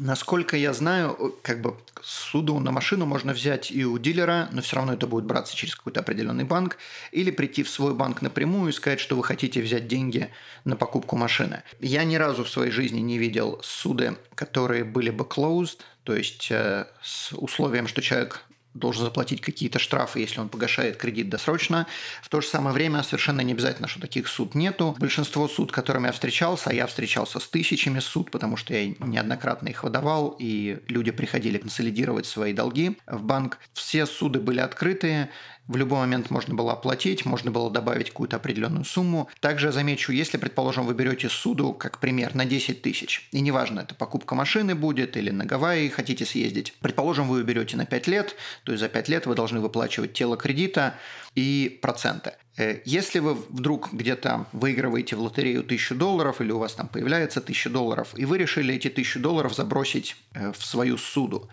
Насколько 0.06 0.58
я 0.58 0.74
знаю, 0.74 1.34
как 1.44 1.62
бы 1.62 1.78
суду 2.02 2.60
на 2.60 2.72
машину 2.72 3.06
можно 3.06 3.32
взять 3.32 3.72
и 3.72 3.86
у 3.86 3.98
дилера, 3.98 4.50
но 4.52 4.62
все 4.62 4.76
равно 4.76 4.92
это 4.92 5.08
будет 5.08 5.24
браться 5.24 5.56
через 5.56 5.76
какой-то 5.76 6.02
определенный 6.02 6.44
банк, 6.44 6.78
или 7.14 7.32
прийти 7.32 7.64
в 7.64 7.70
свой 7.70 7.94
банк 7.94 8.22
напрямую 8.22 8.70
и 8.70 8.74
сказать, 8.74 9.00
что 9.00 9.16
вы 9.16 9.24
хотите 9.24 9.62
взять 9.62 9.88
деньги 9.88 10.30
на 10.66 10.76
покупку 10.76 11.16
машины. 11.16 11.64
Я 11.80 12.04
ни 12.04 12.18
разу 12.18 12.44
в 12.44 12.50
своей 12.50 12.70
жизни 12.70 13.00
не 13.00 13.18
видел 13.18 13.62
суды, 13.64 14.18
которые 14.36 14.84
были 14.84 15.10
бы 15.10 15.24
closed, 15.24 15.78
то 16.04 16.14
есть 16.14 16.52
э, 16.52 16.86
с 17.02 17.32
условием, 17.32 17.88
что 17.88 18.02
человек 18.02 18.44
должен 18.74 19.04
заплатить 19.04 19.42
какие-то 19.42 19.80
штрафы, 19.80 20.20
если 20.20 20.40
он 20.40 20.50
погашает 20.50 20.98
кредит 20.98 21.30
досрочно. 21.30 21.88
В 22.22 22.30
то 22.30 22.42
же 22.42 22.48
самое 22.48 22.74
время 22.74 23.04
совершенно 23.04 23.42
не 23.42 23.54
обязательно, 23.54 23.88
что 23.88 24.02
таких 24.02 24.28
суд 24.28 24.56
нету. 24.56 24.96
Большинство 25.00 25.48
суд, 25.48 25.72
которыми 25.72 26.08
я 26.08 26.12
встречался, 26.12 26.70
а 26.70 26.74
я 26.74 26.88
встречался 26.88 27.40
с 27.40 27.48
тысячами 27.48 28.00
суд, 28.00 28.32
потому 28.32 28.58
что 28.58 28.74
я 28.74 28.94
неоднократно 29.00 29.70
их 29.70 29.84
выдавал, 29.84 30.36
и 30.40 30.80
люди 30.88 31.12
приходили 31.12 31.58
консолидировать 31.58 32.26
свои 32.26 32.54
долги 32.54 32.98
в 33.08 33.24
банк. 33.24 33.60
Все 33.74 34.06
суды 34.06 34.40
были 34.40 34.60
открытые, 34.60 35.30
в 35.68 35.78
любой 35.78 36.00
момент 36.00 36.30
можно 36.30 36.54
было 36.54 36.74
оплатить, 36.74 37.26
можно 37.26 37.50
было 37.50 37.72
добавить 37.72 38.10
какую-то 38.10 38.36
определенную 38.36 38.84
сумму. 38.84 39.30
Также 39.40 39.72
замечу, 39.72 40.12
если, 40.12 40.38
предположим, 40.38 40.86
вы 40.86 40.94
берете 40.94 41.30
суду, 41.30 41.74
как 41.74 42.00
пример, 42.00 42.36
на 42.36 42.46
10 42.46 42.82
тысяч, 42.82 43.28
и 43.32 43.40
неважно, 43.40 43.82
это 43.82 43.96
покупка 43.96 44.36
машины 44.36 44.76
будет 44.76 45.16
или 45.16 45.30
на 45.30 45.46
Гавайи 45.46 45.90
хотите 45.90 46.26
съездить, 46.26 46.74
предположим, 46.82 47.28
вы 47.28 47.40
ее 47.40 47.44
берете 47.46 47.78
на 47.78 47.86
5 47.86 48.08
лет, 48.08 48.36
то 48.64 48.72
есть 48.74 48.82
за 48.82 48.90
5 48.90 49.10
лет 49.10 49.26
вы 49.26 49.36
должны 49.36 49.62
выплачивать 49.62 50.14
тело 50.14 50.36
кредита 50.36 50.96
и 51.36 51.80
проценты. 51.82 52.34
Э, 52.58 52.82
если 52.86 53.20
вы 53.20 53.34
вдруг 53.34 53.94
где-то 53.94 54.46
выигрываете 54.52 55.16
в 55.16 55.22
лотерею 55.22 55.62
1000 55.62 55.96
долларов 55.96 56.42
или 56.42 56.52
у 56.52 56.60
вас 56.60 56.74
там 56.74 56.88
появляется 56.88 57.40
1000 57.40 57.70
долларов, 57.70 58.14
и 58.16 58.26
вы 58.26 58.38
решили 58.38 58.76
эти 58.76 58.90
1000 58.90 59.20
долларов 59.20 59.56
забросить 59.56 60.16
э, 60.34 60.52
в 60.52 60.64
свою 60.64 60.98
суду, 60.98 61.50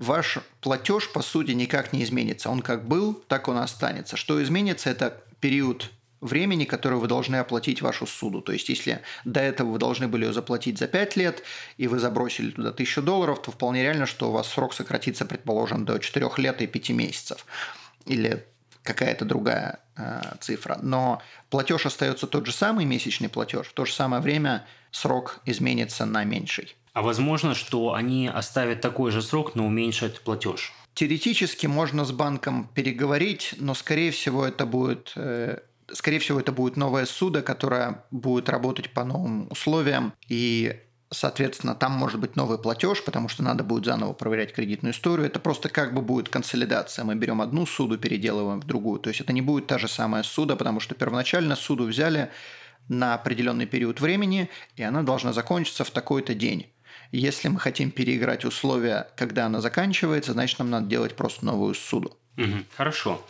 ваш 0.00 0.38
платеж, 0.60 1.12
по 1.12 1.22
сути, 1.22 1.52
никак 1.52 1.92
не 1.92 2.02
изменится. 2.02 2.50
Он 2.50 2.62
как 2.62 2.88
был, 2.88 3.14
так 3.28 3.46
он 3.46 3.58
останется. 3.58 4.16
Что 4.16 4.42
изменится, 4.42 4.90
это 4.90 5.22
период 5.40 5.90
времени, 6.20 6.64
который 6.64 6.98
вы 6.98 7.06
должны 7.06 7.36
оплатить 7.36 7.82
вашу 7.82 8.06
суду. 8.06 8.40
То 8.40 8.52
есть, 8.52 8.68
если 8.68 9.02
до 9.24 9.40
этого 9.40 9.72
вы 9.72 9.78
должны 9.78 10.08
были 10.08 10.26
ее 10.26 10.32
заплатить 10.32 10.78
за 10.78 10.86
5 10.86 11.16
лет, 11.16 11.42
и 11.76 11.86
вы 11.86 11.98
забросили 11.98 12.50
туда 12.50 12.70
1000 12.70 13.02
долларов, 13.02 13.40
то 13.42 13.52
вполне 13.52 13.82
реально, 13.82 14.06
что 14.06 14.28
у 14.28 14.32
вас 14.32 14.48
срок 14.48 14.74
сократится, 14.74 15.24
предположим, 15.24 15.84
до 15.84 15.98
4 15.98 16.30
лет 16.38 16.60
и 16.62 16.66
5 16.66 16.90
месяцев. 16.90 17.46
Или 18.06 18.44
какая-то 18.82 19.24
другая 19.24 19.80
э, 19.96 20.22
цифра. 20.40 20.78
Но 20.82 21.22
платеж 21.50 21.86
остается 21.86 22.26
тот 22.26 22.46
же 22.46 22.52
самый, 22.52 22.86
месячный 22.86 23.28
платеж. 23.28 23.68
В 23.68 23.72
то 23.74 23.84
же 23.84 23.92
самое 23.92 24.22
время 24.22 24.66
срок 24.90 25.40
изменится 25.44 26.06
на 26.06 26.24
меньший. 26.24 26.74
А 26.92 27.02
возможно, 27.02 27.54
что 27.54 27.94
они 27.94 28.28
оставят 28.28 28.80
такой 28.80 29.10
же 29.10 29.22
срок, 29.22 29.54
но 29.54 29.66
уменьшат 29.66 30.20
платеж? 30.20 30.72
Теоретически 30.94 31.66
можно 31.66 32.04
с 32.04 32.12
банком 32.12 32.68
переговорить, 32.74 33.54
но 33.58 33.74
скорее 33.74 34.10
всего 34.10 34.44
это 34.44 34.66
будет 34.66 35.12
э, 35.14 35.58
скорее 35.92 36.18
всего 36.18 36.40
это 36.40 36.52
будет 36.52 36.76
новое 36.76 37.06
судо, 37.06 37.42
которое 37.42 38.04
будет 38.10 38.48
работать 38.48 38.90
по 38.90 39.04
новым 39.04 39.48
условиям 39.50 40.12
и 40.28 40.80
Соответственно, 41.12 41.74
там 41.74 41.90
может 41.90 42.20
быть 42.20 42.36
новый 42.36 42.56
платеж, 42.56 43.02
потому 43.04 43.28
что 43.28 43.42
надо 43.42 43.64
будет 43.64 43.84
заново 43.84 44.12
проверять 44.12 44.52
кредитную 44.52 44.92
историю. 44.92 45.26
Это 45.26 45.40
просто 45.40 45.68
как 45.68 45.92
бы 45.92 46.02
будет 46.02 46.28
консолидация. 46.28 47.04
Мы 47.04 47.16
берем 47.16 47.40
одну 47.40 47.66
суду, 47.66 47.98
переделываем 47.98 48.60
в 48.60 48.64
другую. 48.64 49.00
То 49.00 49.10
есть 49.10 49.20
это 49.20 49.32
не 49.32 49.42
будет 49.42 49.66
та 49.66 49.76
же 49.78 49.88
самая 49.88 50.22
суда, 50.22 50.54
потому 50.54 50.78
что 50.78 50.94
первоначально 50.94 51.56
суду 51.56 51.86
взяли 51.86 52.30
на 52.86 53.14
определенный 53.14 53.66
период 53.66 54.00
времени, 54.00 54.50
и 54.76 54.84
она 54.84 55.02
должна 55.02 55.32
закончиться 55.32 55.82
в 55.82 55.90
такой-то 55.90 56.34
день. 56.34 56.68
Если 57.12 57.48
мы 57.48 57.58
хотим 57.58 57.90
переиграть 57.90 58.44
условия, 58.44 59.08
когда 59.16 59.46
она 59.46 59.60
заканчивается, 59.60 60.32
значит, 60.32 60.58
нам 60.58 60.70
надо 60.70 60.86
делать 60.86 61.16
просто 61.16 61.44
новую 61.44 61.74
суду. 61.74 62.16
Угу, 62.36 62.64
хорошо. 62.76 63.24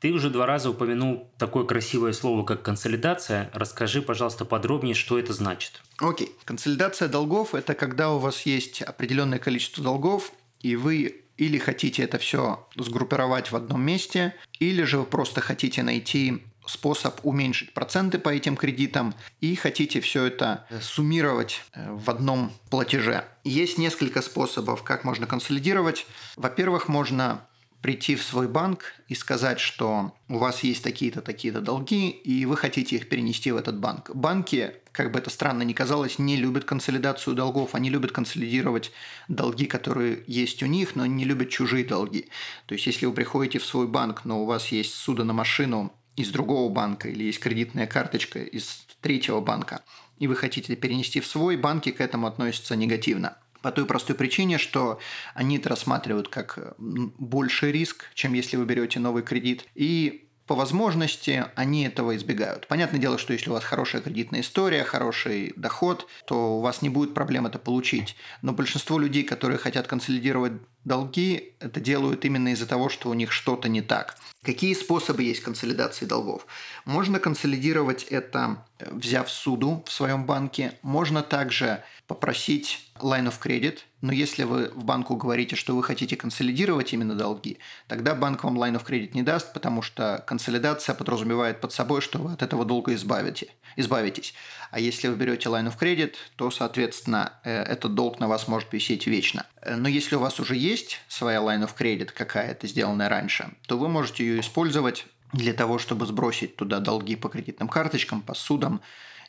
Ты 0.00 0.12
уже 0.12 0.30
два 0.30 0.46
раза 0.46 0.70
упомянул 0.70 1.30
такое 1.38 1.64
красивое 1.64 2.12
слово, 2.12 2.44
как 2.44 2.62
консолидация. 2.62 3.50
Расскажи, 3.54 4.02
пожалуйста, 4.02 4.44
подробнее, 4.44 4.94
что 4.94 5.18
это 5.18 5.32
значит. 5.32 5.80
Окей. 5.98 6.32
Консолидация 6.44 7.08
долгов– 7.08 7.54
это 7.54 7.74
когда 7.74 8.12
у 8.12 8.18
вас 8.18 8.42
есть 8.42 8.82
определенное 8.82 9.38
количество 9.38 9.82
долгов, 9.82 10.32
и 10.60 10.76
вы 10.76 11.22
или 11.38 11.58
хотите 11.58 12.02
это 12.02 12.18
все 12.18 12.66
сгруппировать 12.76 13.50
в 13.50 13.56
одном 13.56 13.82
месте, 13.82 14.34
или 14.58 14.82
же 14.84 14.98
вы 14.98 15.04
просто 15.04 15.40
хотите 15.40 15.82
найти 15.82 16.42
способ 16.66 17.20
уменьшить 17.24 17.72
проценты 17.72 18.18
по 18.18 18.28
этим 18.28 18.56
кредитам 18.56 19.14
и 19.40 19.54
хотите 19.54 20.00
все 20.00 20.24
это 20.24 20.66
э, 20.70 20.80
суммировать 20.80 21.62
э, 21.72 21.90
в 21.92 22.10
одном 22.10 22.52
платеже. 22.70 23.24
Есть 23.44 23.78
несколько 23.78 24.22
способов, 24.22 24.82
как 24.82 25.04
можно 25.04 25.26
консолидировать. 25.26 26.06
Во-первых, 26.36 26.88
можно 26.88 27.46
прийти 27.86 28.16
в 28.16 28.24
свой 28.24 28.48
банк 28.48 28.94
и 29.06 29.14
сказать, 29.14 29.60
что 29.60 30.12
у 30.28 30.38
вас 30.38 30.64
есть 30.64 30.82
такие-то, 30.82 31.20
такие-то 31.20 31.60
долги, 31.60 32.10
и 32.10 32.44
вы 32.44 32.56
хотите 32.56 32.96
их 32.96 33.08
перенести 33.08 33.52
в 33.52 33.56
этот 33.56 33.78
банк. 33.78 34.10
Банки, 34.12 34.74
как 34.90 35.12
бы 35.12 35.20
это 35.20 35.30
странно 35.30 35.62
ни 35.62 35.72
казалось, 35.72 36.18
не 36.18 36.36
любят 36.36 36.64
консолидацию 36.64 37.36
долгов, 37.36 37.76
они 37.76 37.88
любят 37.88 38.10
консолидировать 38.10 38.90
долги, 39.28 39.66
которые 39.66 40.24
есть 40.26 40.64
у 40.64 40.66
них, 40.66 40.96
но 40.96 41.06
не 41.06 41.24
любят 41.24 41.50
чужие 41.50 41.84
долги. 41.84 42.28
То 42.66 42.74
есть, 42.74 42.86
если 42.86 43.06
вы 43.06 43.12
приходите 43.12 43.60
в 43.60 43.64
свой 43.64 43.86
банк, 43.86 44.24
но 44.24 44.42
у 44.42 44.46
вас 44.46 44.68
есть 44.68 44.94
суда 44.94 45.22
на 45.22 45.32
машину, 45.32 45.92
из 46.16 46.30
другого 46.30 46.72
банка 46.72 47.08
или 47.08 47.24
есть 47.24 47.40
кредитная 47.40 47.86
карточка 47.86 48.40
из 48.40 48.86
третьего 49.00 49.40
банка, 49.40 49.82
и 50.18 50.26
вы 50.26 50.34
хотите 50.34 50.74
перенести 50.76 51.20
в 51.20 51.26
свой, 51.26 51.56
банки 51.56 51.90
к 51.92 52.00
этому 52.00 52.26
относятся 52.26 52.74
негативно. 52.74 53.36
По 53.62 53.72
той 53.72 53.84
простой 53.84 54.16
причине, 54.16 54.58
что 54.58 54.98
они 55.34 55.58
это 55.58 55.68
рассматривают 55.68 56.28
как 56.28 56.74
больший 56.78 57.72
риск, 57.72 58.04
чем 58.14 58.32
если 58.32 58.56
вы 58.56 58.64
берете 58.64 59.00
новый 59.00 59.22
кредит. 59.22 59.66
И 59.74 60.28
по 60.46 60.54
возможности 60.54 61.44
они 61.56 61.84
этого 61.84 62.16
избегают. 62.16 62.68
Понятное 62.68 63.00
дело, 63.00 63.18
что 63.18 63.32
если 63.32 63.50
у 63.50 63.54
вас 63.54 63.64
хорошая 63.64 64.00
кредитная 64.02 64.40
история, 64.40 64.84
хороший 64.84 65.52
доход, 65.56 66.06
то 66.26 66.58
у 66.58 66.60
вас 66.60 66.82
не 66.82 66.88
будет 66.88 67.14
проблем 67.14 67.46
это 67.46 67.58
получить. 67.58 68.16
Но 68.42 68.52
большинство 68.52 68.98
людей, 68.98 69.24
которые 69.24 69.58
хотят 69.58 69.88
консолидировать 69.88 70.52
долги, 70.86 71.52
это 71.58 71.80
делают 71.80 72.24
именно 72.24 72.48
из-за 72.52 72.66
того, 72.66 72.88
что 72.88 73.10
у 73.10 73.14
них 73.14 73.32
что-то 73.32 73.68
не 73.68 73.82
так. 73.82 74.16
Какие 74.42 74.74
способы 74.74 75.24
есть 75.24 75.42
консолидации 75.42 76.06
долгов? 76.06 76.46
Можно 76.84 77.18
консолидировать 77.18 78.04
это, 78.04 78.64
э, 78.78 78.88
взяв 78.92 79.28
суду 79.28 79.82
в 79.84 79.92
своем 79.92 80.24
банке. 80.24 80.78
Можно 80.82 81.22
также 81.22 81.82
попросить 82.06 82.88
line 83.00 83.26
of 83.26 83.34
credit, 83.42 83.80
но 84.00 84.12
если 84.12 84.44
вы 84.44 84.70
в 84.72 84.84
банку 84.84 85.16
говорите, 85.16 85.56
что 85.56 85.74
вы 85.74 85.82
хотите 85.82 86.16
консолидировать 86.16 86.92
именно 86.92 87.16
долги, 87.16 87.58
тогда 87.88 88.14
банк 88.14 88.44
вам 88.44 88.56
line 88.56 88.80
of 88.80 88.86
credit 88.86 89.10
не 89.14 89.22
даст, 89.22 89.52
потому 89.52 89.82
что 89.82 90.22
консолидация 90.26 90.94
подразумевает 90.94 91.60
под 91.60 91.72
собой, 91.72 92.00
что 92.00 92.18
вы 92.18 92.32
от 92.32 92.42
этого 92.42 92.64
долга 92.64 92.94
избавите, 92.94 93.48
избавитесь. 93.74 94.34
А 94.70 94.78
если 94.78 95.08
вы 95.08 95.16
берете 95.16 95.48
line 95.48 95.66
of 95.66 95.78
credit, 95.78 96.14
то, 96.36 96.50
соответственно, 96.50 97.32
э, 97.42 97.62
этот 97.62 97.94
долг 97.94 98.20
на 98.20 98.28
вас 98.28 98.46
может 98.46 98.72
висеть 98.72 99.06
вечно. 99.06 99.46
Э, 99.62 99.74
но 99.74 99.88
если 99.88 100.14
у 100.14 100.20
вас 100.20 100.38
уже 100.38 100.54
есть 100.54 100.75
своя 101.08 101.38
line 101.38 101.64
of 101.64 101.76
credit 101.76 102.10
какая-то, 102.12 102.66
сделанная 102.66 103.08
раньше, 103.08 103.52
то 103.66 103.78
вы 103.78 103.88
можете 103.88 104.24
ее 104.24 104.40
использовать 104.40 105.06
для 105.32 105.52
того, 105.52 105.78
чтобы 105.78 106.06
сбросить 106.06 106.56
туда 106.56 106.80
долги 106.80 107.16
по 107.16 107.28
кредитным 107.28 107.68
карточкам, 107.68 108.22
по 108.22 108.34
судам 108.34 108.80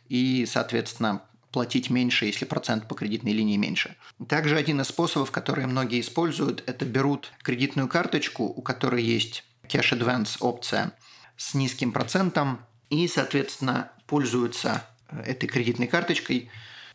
и, 0.09 0.45
соответственно, 0.45 1.21
платить 1.51 1.89
меньше, 1.89 2.25
если 2.25 2.45
процент 2.45 2.87
по 2.87 2.95
кредитной 2.95 3.31
линии 3.33 3.57
меньше. 3.57 3.95
Также 4.27 4.57
один 4.57 4.81
из 4.81 4.87
способов, 4.87 5.31
которые 5.31 5.67
многие 5.67 6.01
используют, 6.01 6.63
это 6.67 6.85
берут 6.85 7.31
кредитную 7.41 7.87
карточку, 7.87 8.43
у 8.43 8.61
которой 8.61 9.03
есть 9.03 9.43
cash 9.67 9.97
advance 9.97 10.37
опция 10.39 10.93
с 11.35 11.53
низким 11.53 11.91
процентом 11.91 12.59
и, 12.89 13.07
соответственно, 13.07 13.91
пользуются 14.07 14.85
э, 15.09 15.21
этой 15.21 15.47
кредитной 15.47 15.87
карточкой, 15.87 16.49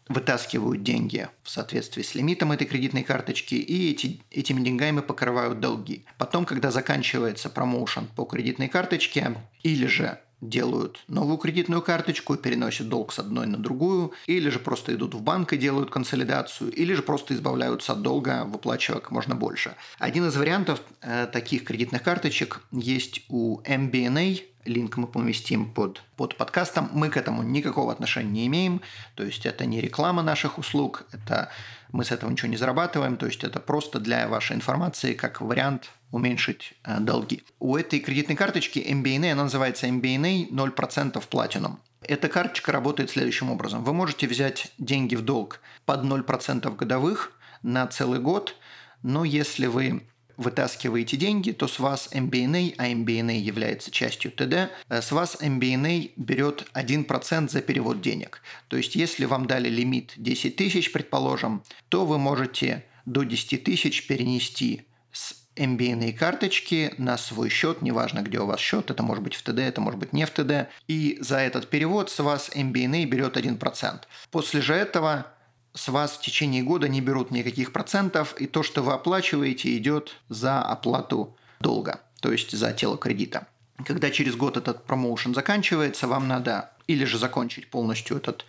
вытаскивают 0.09 0.83
деньги 0.83 1.29
в 1.43 1.51
соответствии 1.51 2.03
с 2.03 2.15
лимитом 2.15 2.53
этой 2.53 2.67
кредитной 2.67 3.03
карточки 3.03 3.55
и 3.55 3.91
эти, 3.91 4.21
этими 4.31 4.61
деньгами 4.63 5.01
покрывают 5.01 5.61
долги. 5.61 6.05
Потом, 6.19 6.45
когда 6.45 6.71
заканчивается 6.71 7.49
промоушен 7.51 8.09
по 8.15 8.25
кредитной 8.25 8.69
карточке 8.69 9.37
или 9.63 9.87
же 9.87 10.19
делают 10.43 11.05
новую 11.09 11.39
кредитную 11.39 11.81
карточку 11.81 12.37
переносят 12.37 12.89
долг 12.89 13.13
с 13.13 13.19
одной 13.19 13.47
на 13.47 13.57
другую, 13.57 14.13
или 14.27 14.51
же 14.51 14.59
просто 14.59 14.95
идут 14.95 15.15
в 15.15 15.23
банк 15.23 15.53
и 15.53 15.57
делают 15.57 15.91
консолидацию, 15.91 16.71
или 16.73 16.93
же 16.93 17.03
просто 17.03 17.35
избавляются 17.35 17.93
от 17.93 18.03
долга, 18.03 18.45
выплачивая 18.45 19.01
как 19.01 19.13
можно 19.13 19.35
больше. 19.35 19.77
Один 19.99 20.27
из 20.27 20.37
вариантов 20.37 20.83
э, 21.01 21.29
таких 21.33 21.65
кредитных 21.65 22.03
карточек 22.03 22.61
есть 22.73 23.23
у 23.29 23.61
MBNA, 23.63 24.43
линк 24.65 24.97
мы 24.97 25.07
поместим 25.07 25.71
под, 25.71 26.03
под 26.17 26.37
подкастом. 26.37 26.91
Мы 26.93 27.09
к 27.09 27.17
этому 27.17 27.43
никакого 27.43 27.93
отношения 27.93 28.31
не 28.31 28.47
имеем, 28.47 28.81
то 29.15 29.25
есть 29.25 29.47
это 29.47 29.67
не 29.67 29.81
реклама 29.81 30.23
наших 30.23 30.59
услуг, 30.59 31.07
это 31.13 31.51
мы 31.93 32.05
с 32.05 32.13
этого 32.13 32.31
ничего 32.31 32.49
не 32.49 32.57
зарабатываем, 32.57 33.17
то 33.17 33.27
есть 33.27 33.45
это 33.45 33.61
просто 33.61 34.01
для 34.01 34.29
вашей 34.29 34.57
информации 34.57 35.15
как 35.15 35.41
вариант 35.41 35.91
уменьшить 36.11 36.75
э, 36.85 36.99
долги. 37.01 37.43
У 37.59 37.77
этой 37.77 38.01
кредитной 38.01 38.37
карточки 38.37 38.79
MBNA, 38.79 39.33
она 39.33 39.45
называется 39.45 39.87
MBNA 39.89 40.51
0% 40.51 41.23
Platinum. 41.31 41.77
Эта 42.03 42.29
карточка 42.29 42.73
работает 42.73 43.11
следующим 43.11 43.51
образом. 43.51 43.85
Вы 43.85 43.93
можете 43.93 44.27
взять 44.27 44.73
деньги 44.79 45.15
в 45.15 45.23
долг 45.23 45.61
под 45.85 46.05
0% 46.05 46.75
годовых, 46.77 47.33
на 47.63 47.87
целый 47.87 48.19
год, 48.19 48.57
но 49.03 49.25
если 49.25 49.67
вы 49.67 50.03
вытаскиваете 50.37 51.17
деньги, 51.17 51.53
то 51.53 51.69
с 51.69 51.79
вас 51.79 52.09
MBNA, 52.13 52.75
а 52.79 52.89
MBNA 52.89 53.39
является 53.39 53.91
частью 53.91 54.31
ТД, 54.33 54.71
э, 54.89 55.03
с 55.03 55.13
вас 55.13 55.37
MBNA 55.41 56.13
берет 56.17 56.67
1% 56.75 57.51
за 57.51 57.61
перевод 57.61 58.01
денег. 58.01 58.43
То 58.69 58.77
есть, 58.77 58.95
если 58.95 59.25
вам 59.25 59.47
дали 59.47 59.69
лимит 59.69 60.13
10 60.17 60.57
тысяч, 60.57 60.93
предположим, 60.93 61.63
то 61.89 62.07
вы 62.07 62.19
можете 62.19 62.85
до 63.07 63.25
10 63.25 63.65
тысяч 63.65 64.07
перенести 64.07 64.87
с 65.13 65.35
MBNA 65.57 66.13
карточки 66.15 66.95
на 66.99 67.19
свой 67.19 67.51
счет, 67.51 67.83
неважно, 67.83 68.21
где 68.21 68.41
у 68.41 68.47
вас 68.47 68.61
счет, 68.61 68.91
это 68.91 69.03
может 69.03 69.23
быть 69.23 69.35
в 69.35 69.43
ТД, 69.43 69.59
это 69.59 69.81
может 69.81 70.01
быть 70.01 70.13
не 70.13 70.25
в 70.25 70.31
ТД, 70.31 70.71
и 70.89 71.19
за 71.21 71.39
этот 71.39 71.69
перевод 71.69 72.11
с 72.11 72.19
вас 72.21 72.51
MBNA 72.55 73.05
берет 73.05 73.37
1%. 73.37 74.01
После 74.31 74.61
же 74.63 74.75
этого 74.75 75.27
с 75.75 75.89
вас 75.89 76.13
в 76.13 76.21
течение 76.21 76.63
года 76.63 76.89
не 76.89 77.01
берут 77.01 77.31
никаких 77.31 77.73
процентов, 77.73 78.35
и 78.41 78.47
то, 78.47 78.63
что 78.63 78.83
вы 78.83 78.93
оплачиваете, 78.93 79.77
идет 79.77 80.17
за 80.29 80.63
оплату 80.63 81.37
долга, 81.61 82.01
то 82.21 82.33
есть 82.33 82.57
за 82.57 82.73
тело 82.73 82.99
кредита. 82.99 83.47
Когда 83.85 84.11
через 84.11 84.37
год 84.37 84.57
этот 84.57 84.85
промоушен 84.85 85.35
заканчивается, 85.35 86.07
вам 86.07 86.29
надо 86.29 86.73
или 86.87 87.05
же 87.05 87.19
закончить 87.19 87.71
полностью 87.71 88.17
этот 88.17 88.45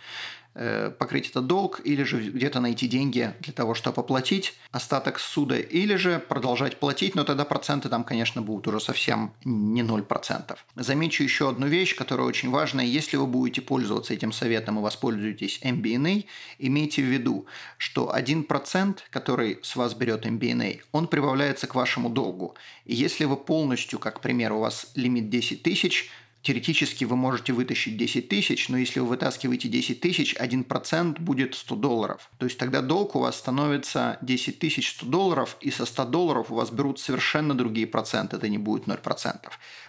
покрыть 0.98 1.30
этот 1.30 1.46
долг, 1.46 1.80
или 1.84 2.04
же 2.04 2.20
где-то 2.30 2.60
найти 2.60 2.86
деньги 2.86 3.34
для 3.40 3.52
того, 3.52 3.74
чтобы 3.74 4.00
оплатить 4.00 4.54
остаток 4.70 5.18
суда, 5.18 5.58
или 5.58 5.96
же 5.96 6.18
продолжать 6.18 6.78
платить, 6.78 7.14
но 7.14 7.24
тогда 7.24 7.44
проценты 7.44 7.88
там, 7.88 8.04
конечно, 8.04 8.40
будут 8.40 8.68
уже 8.68 8.80
совсем 8.80 9.32
не 9.44 9.82
0%. 9.82 10.56
Замечу 10.76 11.22
еще 11.24 11.48
одну 11.48 11.66
вещь, 11.66 11.96
которая 11.96 12.26
очень 12.26 12.50
важная. 12.50 12.84
Если 12.84 13.16
вы 13.16 13.26
будете 13.26 13.62
пользоваться 13.62 14.14
этим 14.14 14.32
советом 14.32 14.78
и 14.78 14.82
воспользуетесь 14.82 15.60
MBNA, 15.62 16.24
имейте 16.58 17.02
в 17.02 17.06
виду, 17.06 17.46
что 17.76 18.14
1%, 18.14 18.98
который 19.10 19.58
с 19.62 19.76
вас 19.76 19.94
берет 19.94 20.24
MBNA, 20.24 20.80
он 20.92 21.08
прибавляется 21.08 21.66
к 21.66 21.74
вашему 21.74 22.10
долгу. 22.10 22.54
И 22.84 22.94
если 22.94 23.24
вы 23.24 23.36
полностью, 23.36 23.98
как 23.98 24.20
пример, 24.20 24.52
у 24.52 24.60
вас 24.60 24.92
лимит 24.94 25.30
10 25.30 25.62
тысяч– 25.62 26.10
теоретически 26.44 27.04
вы 27.04 27.16
можете 27.16 27.52
вытащить 27.52 27.96
10 27.96 28.28
тысяч, 28.28 28.68
но 28.68 28.76
если 28.76 29.00
вы 29.00 29.06
вытаскиваете 29.06 29.68
10 29.68 30.00
тысяч, 30.00 30.36
1% 30.36 31.18
будет 31.18 31.54
100 31.54 31.76
долларов. 31.76 32.30
То 32.38 32.44
есть 32.44 32.58
тогда 32.58 32.82
долг 32.82 33.16
у 33.16 33.20
вас 33.20 33.36
становится 33.36 34.18
10 34.20 34.58
тысяч 34.58 34.90
100 34.90 35.06
долларов, 35.06 35.56
и 35.60 35.70
со 35.70 35.86
100 35.86 36.04
долларов 36.04 36.50
у 36.50 36.54
вас 36.54 36.70
берут 36.70 37.00
совершенно 37.00 37.54
другие 37.54 37.86
проценты, 37.86 38.36
это 38.36 38.48
не 38.48 38.58
будет 38.58 38.86
0%. 38.86 39.36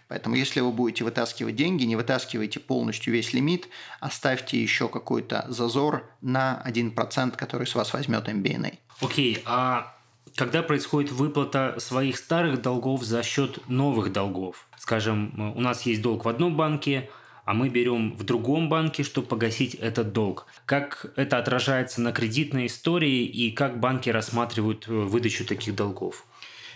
Поэтому 0.08 0.36
если 0.36 0.62
вы 0.62 0.72
будете 0.72 1.04
вытаскивать 1.04 1.56
деньги, 1.56 1.84
не 1.84 1.98
вытаскивайте 1.98 2.60
полностью 2.60 3.14
весь 3.14 3.34
лимит, 3.34 3.68
оставьте 4.00 4.62
еще 4.62 4.88
какой-то 4.88 5.46
зазор 5.50 6.10
на 6.22 6.64
1%, 6.66 7.36
который 7.36 7.68
с 7.68 7.76
вас 7.76 7.92
возьмет 7.92 8.30
MBNA. 8.30 8.78
Окей, 9.02 9.36
okay, 9.36 9.42
а 9.46 9.95
когда 10.36 10.64
происходит 10.64 11.12
выплата 11.12 11.76
своих 11.80 12.18
старых 12.18 12.62
долгов 12.62 13.04
за 13.04 13.24
счет 13.24 13.60
новых 13.70 14.12
долгов. 14.12 14.68
Скажем, 14.78 15.54
у 15.56 15.62
нас 15.62 15.84
есть 15.84 16.02
долг 16.02 16.26
в 16.26 16.30
одном 16.30 16.56
банке, 16.56 17.10
а 17.46 17.54
мы 17.54 17.70
берем 17.70 18.16
в 18.16 18.24
другом 18.24 18.70
банке, 18.70 19.04
чтобы 19.04 19.28
погасить 19.28 19.76
этот 19.76 20.14
долг. 20.14 20.48
Как 20.66 21.06
это 21.16 21.38
отражается 21.38 22.02
на 22.02 22.12
кредитной 22.12 22.66
истории 22.66 23.24
и 23.24 23.52
как 23.52 23.80
банки 23.80 24.10
рассматривают 24.10 24.88
э, 24.88 24.92
выдачу 24.92 25.46
таких 25.46 25.76
долгов? 25.76 26.26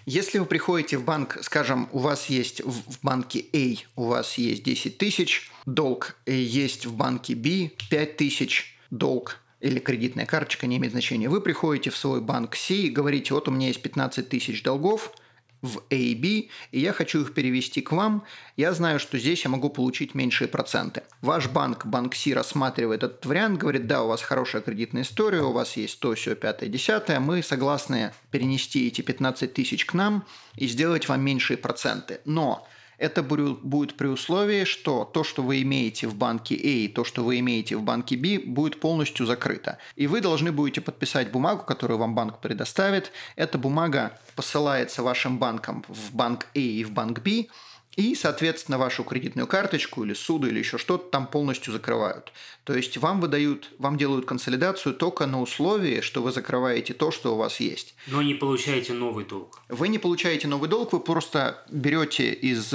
Если 0.05 0.39
вы 0.39 0.45
приходите 0.45 0.97
в 0.97 1.03
банк, 1.03 1.37
скажем, 1.41 1.89
у 1.91 1.99
вас 1.99 2.27
есть 2.27 2.61
в 2.63 3.03
банке 3.03 3.45
A, 3.53 3.75
у 3.95 4.05
вас 4.05 4.37
есть 4.37 4.63
10 4.63 4.97
тысяч, 4.97 5.51
долг 5.65 6.15
есть 6.25 6.85
в 6.85 6.95
банке 6.95 7.35
B 7.35 7.71
5 7.89 8.17
тысяч, 8.17 8.77
долг 8.91 9.39
или 9.59 9.79
кредитная 9.79 10.25
карточка, 10.25 10.67
не 10.67 10.77
имеет 10.77 10.93
значения. 10.93 11.29
Вы 11.29 11.41
приходите 11.41 11.89
в 11.89 11.97
свой 11.97 12.21
банк 12.21 12.55
C 12.55 12.73
и 12.75 12.89
говорите, 12.89 13.33
вот 13.33 13.47
у 13.47 13.51
меня 13.51 13.67
есть 13.67 13.81
15 13.81 14.29
тысяч 14.29 14.63
долгов 14.63 15.13
в 15.61 15.79
A 15.91 15.95
и 15.95 16.15
B, 16.15 16.49
и 16.71 16.79
я 16.79 16.93
хочу 16.93 17.21
их 17.21 17.33
перевести 17.33 17.81
к 17.81 17.91
вам. 17.91 18.23
Я 18.55 18.73
знаю, 18.73 18.99
что 18.99 19.17
здесь 19.17 19.43
я 19.43 19.49
могу 19.49 19.69
получить 19.69 20.15
меньшие 20.15 20.47
проценты. 20.47 21.03
Ваш 21.21 21.49
банк, 21.49 21.85
банк 21.85 22.15
C, 22.15 22.33
рассматривает 22.33 23.03
этот 23.03 23.25
вариант, 23.25 23.59
говорит, 23.59 23.87
да, 23.87 24.03
у 24.03 24.07
вас 24.07 24.21
хорошая 24.21 24.61
кредитная 24.61 25.01
история, 25.01 25.41
у 25.41 25.51
вас 25.51 25.75
есть 25.75 25.99
то, 25.99 26.13
все, 26.15 26.35
пятое, 26.35 26.69
десятое, 26.69 27.19
мы 27.19 27.43
согласны 27.43 28.13
перенести 28.31 28.87
эти 28.87 29.01
15 29.01 29.53
тысяч 29.53 29.85
к 29.85 29.93
нам 29.93 30.25
и 30.55 30.67
сделать 30.67 31.09
вам 31.09 31.21
меньшие 31.21 31.57
проценты. 31.57 32.21
Но 32.23 32.65
это 32.99 33.23
будет 33.23 33.95
при 33.95 34.07
условии, 34.07 34.65
что 34.65 35.05
то, 35.05 35.23
что 35.23 35.41
вы 35.41 35.61
имеете 35.61 36.07
в 36.07 36.15
банке 36.15 36.55
A 36.55 36.57
и 36.57 36.87
то, 36.87 37.03
что 37.03 37.23
вы 37.23 37.39
имеете 37.39 37.77
в 37.77 37.81
банке 37.81 38.17
B, 38.17 38.39
будет 38.39 38.79
полностью 38.79 39.25
закрыто. 39.25 39.77
И 39.95 40.07
вы 40.07 40.21
должны 40.21 40.51
будете 40.51 40.81
подписать 40.81 41.31
бумагу, 41.31 41.63
которую 41.63 41.97
вам 41.97 42.13
банк 42.13 42.39
предоставит. 42.39 43.11
Эта 43.35 43.57
бумага 43.57 44.19
посылается 44.35 45.01
вашим 45.01 45.39
банкам 45.39 45.83
в 45.87 46.13
банк 46.13 46.47
A 46.55 46.59
и 46.59 46.83
в 46.83 46.91
банк 46.91 47.21
B– 47.21 47.47
и, 47.95 48.15
соответственно, 48.15 48.77
вашу 48.77 49.03
кредитную 49.03 49.47
карточку 49.47 50.03
или 50.03 50.13
суду 50.13 50.47
или 50.47 50.59
еще 50.59 50.77
что-то 50.77 51.09
там 51.09 51.27
полностью 51.27 51.73
закрывают. 51.73 52.31
То 52.63 52.73
есть 52.75 52.97
вам 52.97 53.19
выдают, 53.19 53.71
вам 53.77 53.97
делают 53.97 54.25
консолидацию 54.25 54.93
только 54.93 55.25
на 55.25 55.41
условии, 55.41 56.01
что 56.01 56.21
вы 56.21 56.31
закрываете 56.31 56.93
то, 56.93 57.11
что 57.11 57.33
у 57.33 57.37
вас 57.37 57.59
есть. 57.59 57.95
Но 58.07 58.21
не 58.21 58.35
получаете 58.35 58.93
новый 58.93 59.25
долг. 59.25 59.61
Вы 59.69 59.87
не 59.87 59.97
получаете 59.97 60.47
новый 60.47 60.69
долг, 60.69 60.93
вы 60.93 60.99
просто 60.99 61.63
берете 61.69 62.31
из, 62.31 62.73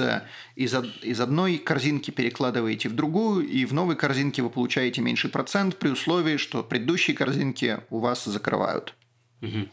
из, 0.56 0.74
из 1.02 1.20
одной 1.20 1.58
корзинки, 1.58 2.10
перекладываете 2.10 2.88
в 2.88 2.94
другую, 2.94 3.46
и 3.46 3.64
в 3.64 3.72
новой 3.72 3.96
корзинке 3.96 4.42
вы 4.42 4.50
получаете 4.50 5.00
меньший 5.00 5.30
процент 5.30 5.76
при 5.76 5.88
условии, 5.88 6.36
что 6.36 6.62
предыдущие 6.62 7.16
корзинки 7.16 7.80
у 7.88 8.00
вас 8.00 8.24
закрывают. 8.24 8.94
Угу. 9.42 9.68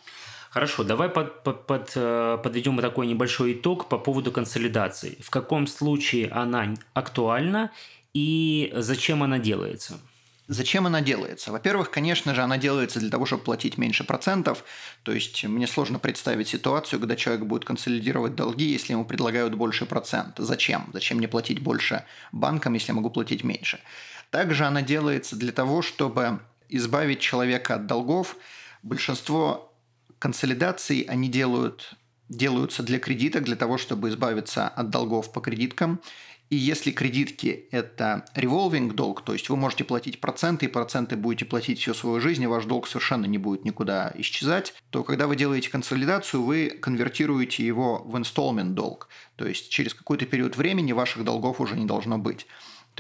Хорошо, 0.52 0.84
давай 0.84 1.08
под, 1.08 1.44
под, 1.44 1.66
под, 1.66 1.94
э, 1.96 2.38
подведем 2.44 2.78
такой 2.80 3.08
небольшой 3.08 3.54
итог 3.54 3.88
по 3.88 3.98
поводу 3.98 4.34
консолидации. 4.34 5.18
В 5.22 5.30
каком 5.30 5.66
случае 5.66 6.28
она 6.28 6.74
актуальна 6.94 7.72
и 8.14 8.70
зачем 8.76 9.24
она 9.24 9.40
делается? 9.40 9.98
Зачем 10.50 10.86
она 10.86 11.00
делается? 11.00 11.54
Во-первых, 11.54 11.90
конечно 11.90 12.36
же, 12.36 12.42
она 12.42 12.58
делается 12.58 13.00
для 13.00 13.10
того, 13.10 13.26
чтобы 13.26 13.44
платить 13.44 13.78
меньше 13.78 14.04
процентов. 14.04 14.66
То 15.04 15.14
есть 15.14 15.42
мне 15.46 15.68
сложно 15.68 16.00
представить 16.00 16.50
ситуацию, 16.50 17.00
когда 17.00 17.16
человек 17.16 17.46
будет 17.46 17.64
консолидировать 17.64 18.36
долги, 18.36 18.66
если 18.66 18.92
ему 18.92 19.06
предлагают 19.06 19.56
больше 19.56 19.86
процент. 19.86 20.34
Зачем? 20.38 20.90
Зачем 20.92 21.20
мне 21.20 21.30
платить 21.30 21.62
больше 21.62 22.04
банкам, 22.34 22.74
если 22.74 22.90
я 22.90 22.96
могу 22.96 23.10
платить 23.10 23.46
меньше? 23.46 23.80
Также 24.32 24.66
она 24.66 24.82
делается 24.82 25.38
для 25.38 25.54
того, 25.54 25.82
чтобы 25.82 26.42
избавить 26.68 27.22
человека 27.22 27.76
от 27.76 27.88
долгов. 27.88 28.36
Большинство 28.84 29.71
консолидации 30.22 31.04
они 31.08 31.30
делают, 31.30 31.96
делаются 32.30 32.84
для 32.84 33.00
кредиток, 33.00 33.44
для 33.44 33.56
того, 33.56 33.80
чтобы 33.80 34.10
избавиться 34.10 34.68
от 34.68 34.92
долгов 34.92 35.34
по 35.34 35.42
кредиткам. 35.42 36.00
И 36.52 36.56
если 36.56 36.92
кредитки– 36.92 37.68
это 37.72 38.26
revolving 38.36 38.94
долг, 38.94 39.24
то 39.24 39.34
есть 39.34 39.50
вы 39.50 39.56
можете 39.56 39.84
платить 39.84 40.22
проценты, 40.22 40.66
и 40.68 40.70
проценты 40.70 41.16
будете 41.16 41.46
платить 41.46 41.80
всю 41.80 41.94
свою 41.96 42.20
жизнь, 42.20 42.44
и 42.44 42.48
ваш 42.48 42.66
долг 42.66 42.88
совершенно 42.88 43.26
не 43.26 43.40
будет 43.40 43.66
никуда 43.66 44.12
исчезать, 44.16 44.76
то 44.92 45.04
когда 45.04 45.26
вы 45.26 45.36
делаете 45.36 45.70
консолидацию, 45.72 46.44
вы 46.44 46.70
конвертируете 46.70 47.66
его 47.66 48.04
в 48.06 48.16
installment 48.16 48.74
долг. 48.74 49.08
То 49.38 49.48
есть 49.48 49.70
через 49.70 49.96
какой-то 49.96 50.26
период 50.28 50.56
времени 50.56 50.92
ваших 50.92 51.24
долгов 51.24 51.62
уже 51.62 51.76
не 51.76 51.86
должно 51.86 52.20
быть. 52.20 52.46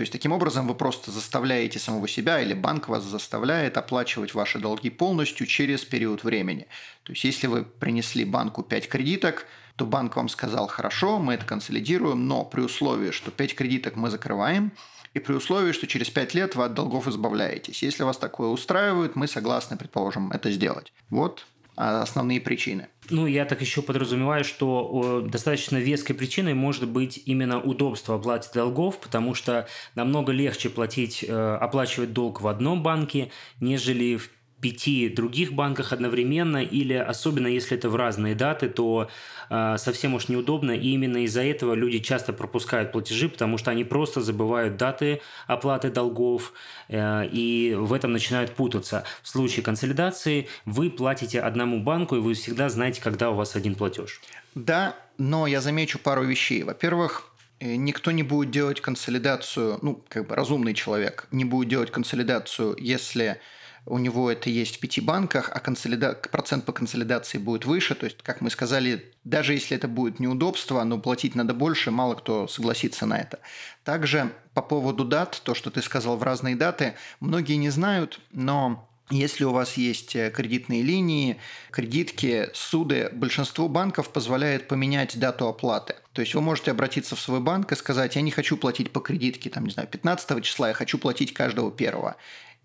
То 0.01 0.03
есть 0.03 0.13
таким 0.13 0.31
образом 0.31 0.67
вы 0.67 0.73
просто 0.73 1.11
заставляете 1.11 1.77
самого 1.77 2.07
себя 2.07 2.41
или 2.41 2.55
банк 2.55 2.87
вас 2.87 3.03
заставляет 3.03 3.77
оплачивать 3.77 4.33
ваши 4.33 4.57
долги 4.57 4.89
полностью 4.89 5.45
через 5.45 5.85
период 5.85 6.23
времени. 6.23 6.65
То 7.03 7.11
есть 7.11 7.23
если 7.23 7.45
вы 7.45 7.63
принесли 7.63 8.25
банку 8.25 8.63
5 8.63 8.89
кредиток, 8.89 9.45
то 9.75 9.85
банк 9.85 10.15
вам 10.15 10.27
сказал, 10.27 10.65
хорошо, 10.65 11.19
мы 11.19 11.35
это 11.35 11.45
консолидируем, 11.45 12.27
но 12.27 12.43
при 12.43 12.61
условии, 12.61 13.11
что 13.11 13.29
5 13.29 13.53
кредиток 13.53 13.95
мы 13.95 14.09
закрываем, 14.09 14.71
и 15.13 15.19
при 15.19 15.33
условии, 15.33 15.71
что 15.71 15.85
через 15.85 16.09
5 16.09 16.33
лет 16.33 16.55
вы 16.55 16.65
от 16.65 16.73
долгов 16.73 17.07
избавляетесь. 17.07 17.83
Если 17.83 18.01
вас 18.01 18.17
такое 18.17 18.47
устраивает, 18.47 19.15
мы 19.15 19.27
согласны, 19.27 19.77
предположим, 19.77 20.31
это 20.31 20.49
сделать. 20.49 20.93
Вот 21.11 21.45
основные 21.75 22.41
причины. 22.41 22.87
Ну, 23.09 23.25
я 23.25 23.45
так 23.45 23.61
еще 23.61 23.81
подразумеваю, 23.81 24.43
что 24.43 25.25
достаточно 25.27 25.77
веской 25.77 26.15
причиной 26.15 26.53
может 26.53 26.87
быть 26.87 27.21
именно 27.25 27.61
удобство 27.61 28.15
оплаты 28.15 28.49
долгов, 28.53 28.99
потому 28.99 29.33
что 29.33 29.67
намного 29.95 30.31
легче 30.31 30.69
платить, 30.69 31.25
э, 31.27 31.55
оплачивать 31.55 32.13
долг 32.13 32.41
в 32.41 32.47
одном 32.47 32.83
банке, 32.83 33.31
нежели 33.59 34.17
в 34.17 34.29
пяти 34.61 35.09
других 35.09 35.53
банках 35.53 35.91
одновременно, 35.91 36.63
или 36.63 36.93
особенно 36.93 37.47
если 37.47 37.77
это 37.77 37.89
в 37.89 37.95
разные 37.95 38.35
даты, 38.35 38.69
то 38.69 39.09
э, 39.49 39.75
совсем 39.77 40.13
уж 40.13 40.29
неудобно, 40.29 40.71
и 40.71 40.89
именно 40.89 41.25
из-за 41.25 41.43
этого 41.43 41.73
люди 41.73 41.99
часто 41.99 42.31
пропускают 42.31 42.91
платежи, 42.91 43.27
потому 43.27 43.57
что 43.57 43.71
они 43.71 43.83
просто 43.83 44.21
забывают 44.21 44.77
даты 44.77 45.21
оплаты 45.47 45.89
долгов, 45.89 46.53
э, 46.87 47.27
и 47.27 47.75
в 47.77 47.91
этом 47.91 48.13
начинают 48.13 48.53
путаться. 48.53 49.03
В 49.23 49.27
случае 49.27 49.63
консолидации 49.63 50.47
вы 50.65 50.91
платите 50.91 51.41
одному 51.41 51.81
банку, 51.81 52.15
и 52.15 52.19
вы 52.19 52.35
всегда 52.35 52.69
знаете, 52.69 53.01
когда 53.01 53.31
у 53.31 53.35
вас 53.35 53.55
один 53.55 53.75
платеж. 53.75 54.21
Да, 54.53 54.95
но 55.17 55.47
я 55.47 55.61
замечу 55.61 55.97
пару 55.97 56.23
вещей. 56.23 56.63
Во-первых, 56.63 57.31
э, 57.59 57.75
никто 57.75 58.11
не 58.11 58.21
будет 58.21 58.51
делать 58.51 58.79
консолидацию, 58.79 59.79
ну, 59.81 60.03
как 60.07 60.27
бы 60.27 60.35
разумный 60.35 60.75
человек 60.75 61.27
не 61.31 61.45
будет 61.45 61.69
делать 61.69 61.91
консолидацию, 61.91 62.75
если 62.79 63.39
у 63.85 63.97
него 63.97 64.31
это 64.31 64.49
есть 64.49 64.77
в 64.77 64.79
пяти 64.79 65.01
банках, 65.01 65.49
а 65.53 65.59
консолида... 65.59 66.13
процент 66.31 66.65
по 66.65 66.71
консолидации 66.71 67.37
будет 67.37 67.65
выше. 67.65 67.95
То 67.95 68.05
есть, 68.05 68.17
как 68.21 68.41
мы 68.41 68.49
сказали, 68.49 69.11
даже 69.23 69.53
если 69.53 69.75
это 69.75 69.87
будет 69.87 70.19
неудобство, 70.19 70.83
но 70.83 70.99
платить 70.99 71.35
надо 71.35 71.53
больше, 71.53 71.91
мало 71.91 72.15
кто 72.15 72.47
согласится 72.47 73.05
на 73.05 73.19
это. 73.19 73.39
Также 73.83 74.31
по 74.53 74.61
поводу 74.61 75.03
дат, 75.03 75.41
то, 75.43 75.55
что 75.55 75.71
ты 75.71 75.81
сказал 75.81 76.17
в 76.17 76.23
разные 76.23 76.55
даты, 76.55 76.93
многие 77.19 77.55
не 77.55 77.69
знают, 77.69 78.19
но 78.31 78.87
если 79.11 79.43
у 79.43 79.51
вас 79.51 79.75
есть 79.75 80.15
э, 80.15 80.31
кредитные 80.31 80.83
линии, 80.83 81.37
кредитки, 81.69 82.49
суды, 82.53 83.09
большинство 83.11 83.67
банков 83.67 84.09
позволяет 84.09 84.67
поменять 84.67 85.19
дату 85.19 85.47
оплаты. 85.47 85.95
То 86.13 86.21
есть 86.21 86.33
вы 86.33 86.41
можете 86.41 86.71
обратиться 86.71 87.15
в 87.15 87.19
свой 87.19 87.39
банк 87.39 87.71
и 87.71 87.75
сказать, 87.75 88.15
я 88.15 88.21
не 88.21 88.31
хочу 88.31 88.57
платить 88.57 88.91
по 88.91 89.01
кредитке, 89.01 89.49
там, 89.49 89.65
не 89.65 89.71
знаю, 89.71 89.89
15 89.89 90.43
числа, 90.43 90.69
я 90.69 90.73
хочу 90.73 90.97
платить 90.97 91.33
каждого 91.33 91.71
первого. 91.71 92.15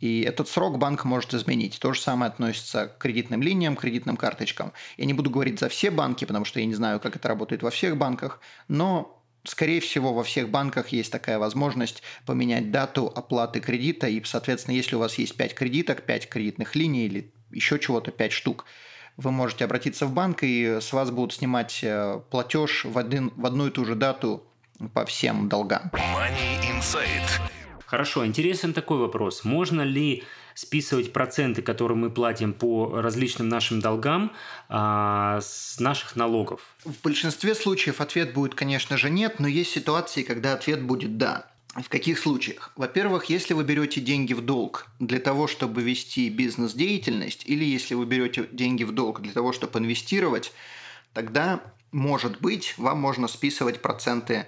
И 0.01 0.21
этот 0.23 0.49
срок 0.49 0.79
банк 0.79 1.05
может 1.05 1.33
изменить. 1.33 1.79
То 1.79 1.93
же 1.93 2.01
самое 2.01 2.31
относится 2.31 2.89
к 2.89 2.99
кредитным 2.99 3.43
линиям, 3.43 3.77
кредитным 3.77 4.17
карточкам. 4.17 4.73
Я 4.97 5.07
не 5.07 5.15
буду 5.15 5.31
говорить 5.31 5.59
за 5.59 5.69
все 5.69 5.91
банки, 5.91 6.25
потому 6.25 6.45
что 6.45 6.61
я 6.61 6.67
не 6.67 6.75
знаю, 6.75 7.01
как 7.01 7.17
это 7.17 7.29
работает 7.29 7.63
во 7.63 7.71
всех 7.71 7.97
банках, 7.97 8.41
но 8.69 9.13
Скорее 9.47 9.81
всего, 9.81 10.13
во 10.13 10.25
всех 10.25 10.49
банках 10.49 10.89
есть 10.89 11.13
такая 11.13 11.39
возможность 11.39 12.03
поменять 12.25 12.73
дату 12.73 13.13
оплаты 13.15 13.61
кредита, 13.61 14.09
и, 14.09 14.21
соответственно, 14.25 14.75
если 14.75 14.97
у 14.97 14.99
вас 14.99 15.19
есть 15.19 15.37
5 15.37 15.55
кредиток, 15.55 16.03
5 16.03 16.29
кредитных 16.29 16.75
линий 16.75 17.07
или 17.07 17.33
еще 17.53 17.79
чего-то, 17.79 18.11
5 18.11 18.33
штук, 18.33 18.65
вы 19.17 19.31
можете 19.31 19.65
обратиться 19.65 20.07
в 20.07 20.13
банк, 20.13 20.43
и 20.43 20.79
с 20.81 20.93
вас 20.93 21.13
будут 21.13 21.33
снимать 21.33 21.79
э, 21.83 22.21
платеж 22.29 22.85
в, 22.85 22.99
один, 22.99 23.33
в 23.37 23.47
одну 23.47 23.69
и 23.69 23.71
ту 23.71 23.85
же 23.85 23.95
дату 23.95 24.43
по 24.93 25.07
всем 25.07 25.49
долгам. 25.49 25.91
Money 25.93 26.61
Insight. 26.69 27.56
Хорошо, 27.87 28.27
интересен 28.27 28.73
такой 28.73 28.99
вопрос. 28.99 29.45
Можно 29.45 29.83
ли 29.83 30.25
списывать 30.55 31.13
проценты, 31.13 31.63
которые 31.63 31.97
мы 31.97 32.11
платим 32.11 32.53
по 32.53 33.01
различным 33.01 33.49
нашим 33.49 33.81
долгам 33.81 34.33
а, 34.69 35.41
с 35.41 35.79
наших 35.79 36.17
налогов? 36.17 36.61
В 36.85 37.01
большинстве 37.03 37.55
случаев 37.55 38.01
ответ 38.01 38.33
будет, 38.33 38.55
конечно 38.57 38.97
же, 38.97 39.09
нет, 39.09 39.39
но 39.39 39.47
есть 39.47 39.71
ситуации, 39.71 40.23
когда 40.23 40.53
ответ 40.53 40.83
будет 40.83 41.17
«да». 41.17 41.47
В 41.75 41.91
каких 41.91 42.19
случаях? 42.19 42.73
Во-первых, 42.75 43.27
если 43.27 43.53
вы 43.53 43.63
берете 43.63 44.01
деньги 44.01 44.33
в 44.33 44.41
долг 44.41 44.87
для 44.99 45.19
того, 45.19 45.47
чтобы 45.47 45.83
вести 45.83 46.31
бизнес-деятельность, 46.31 47.43
или 47.45 47.65
если 47.65 47.95
вы 47.95 48.07
берете 48.07 48.49
деньги 48.51 48.83
в 48.83 48.93
долг 48.93 49.21
для 49.21 49.33
того, 49.33 49.53
чтобы 49.53 49.79
инвестировать, 49.79 50.55
тогда, 51.13 51.61
может 51.93 52.41
быть, 52.41 52.75
вам 52.79 52.99
можно 52.99 53.29
списывать 53.29 53.83
проценты 53.83 54.47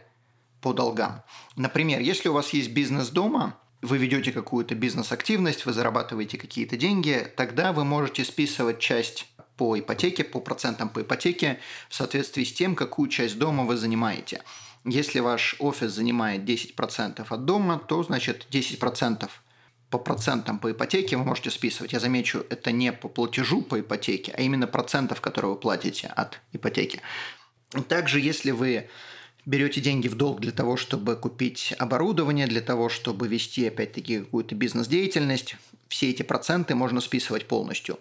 по 0.61 0.73
долгам. 0.73 1.23
Например, 1.57 2.01
если 2.01 2.29
у 2.29 2.33
вас 2.33 2.51
есть 2.51 2.71
бизнес 2.71 3.09
дома, 3.09 3.59
вы 3.83 3.99
ведете 3.99 4.33
какую-то 4.33 4.75
бизнес-активность, 4.75 5.67
вы 5.67 5.73
зарабатываете 5.73 6.37
какие-то 6.37 6.77
деньги, 6.77 7.27
тогда 7.37 7.73
вы 7.73 7.85
можете 7.85 8.25
списывать 8.25 8.81
часть 8.81 9.29
по 9.57 9.79
ипотеке, 9.79 10.25
по 10.25 10.41
процентам 10.41 10.89
по 10.89 11.03
ипотеке 11.03 11.59
в 11.89 11.95
соответствии 11.95 12.45
с 12.45 12.53
тем, 12.53 12.75
какую 12.75 13.09
часть 13.09 13.39
дома 13.39 13.65
вы 13.65 13.77
занимаете. 13.77 14.43
Если 14.85 15.21
ваш 15.21 15.57
офис 15.59 15.93
занимает 15.93 16.43
10% 16.43 17.27
от 17.29 17.45
дома, 17.45 17.79
то 17.79 18.03
значит 18.03 18.47
10% 18.51 19.29
по 19.91 19.99
процентам 19.99 20.59
по 20.59 20.71
ипотеке 20.71 21.17
вы 21.17 21.25
можете 21.25 21.51
списывать. 21.51 21.93
Я 21.93 22.01
замечу, 22.01 22.45
это 22.51 22.73
не 22.73 22.93
по 22.93 23.09
платежу 23.09 23.63
по 23.63 23.81
ипотеке, 23.81 24.33
а 24.37 24.43
именно 24.43 24.67
процентов, 24.67 25.21
которые 25.21 25.53
вы 25.53 25.59
платите 25.59 26.09
от 26.09 26.41
ипотеки. 26.53 27.01
Также, 27.89 28.21
если 28.21 28.51
вы 28.51 28.89
берете 29.49 29.81
деньги 29.81 30.09
в 30.09 30.15
долг 30.15 30.41
для 30.41 30.53
того, 30.53 30.77
чтобы 30.77 31.17
купить 31.17 31.75
оборудование, 31.79 32.47
для 32.47 32.61
того, 32.61 32.91
чтобы 32.91 33.29
вести, 33.29 33.67
опять-таки, 33.67 34.21
какую-то 34.21 34.55
бизнес-деятельность, 34.55 35.57
все 35.89 36.11
эти 36.11 36.23
проценты 36.23 36.75
можно 36.75 37.01
списывать 37.01 37.47
полностью. 37.47 37.99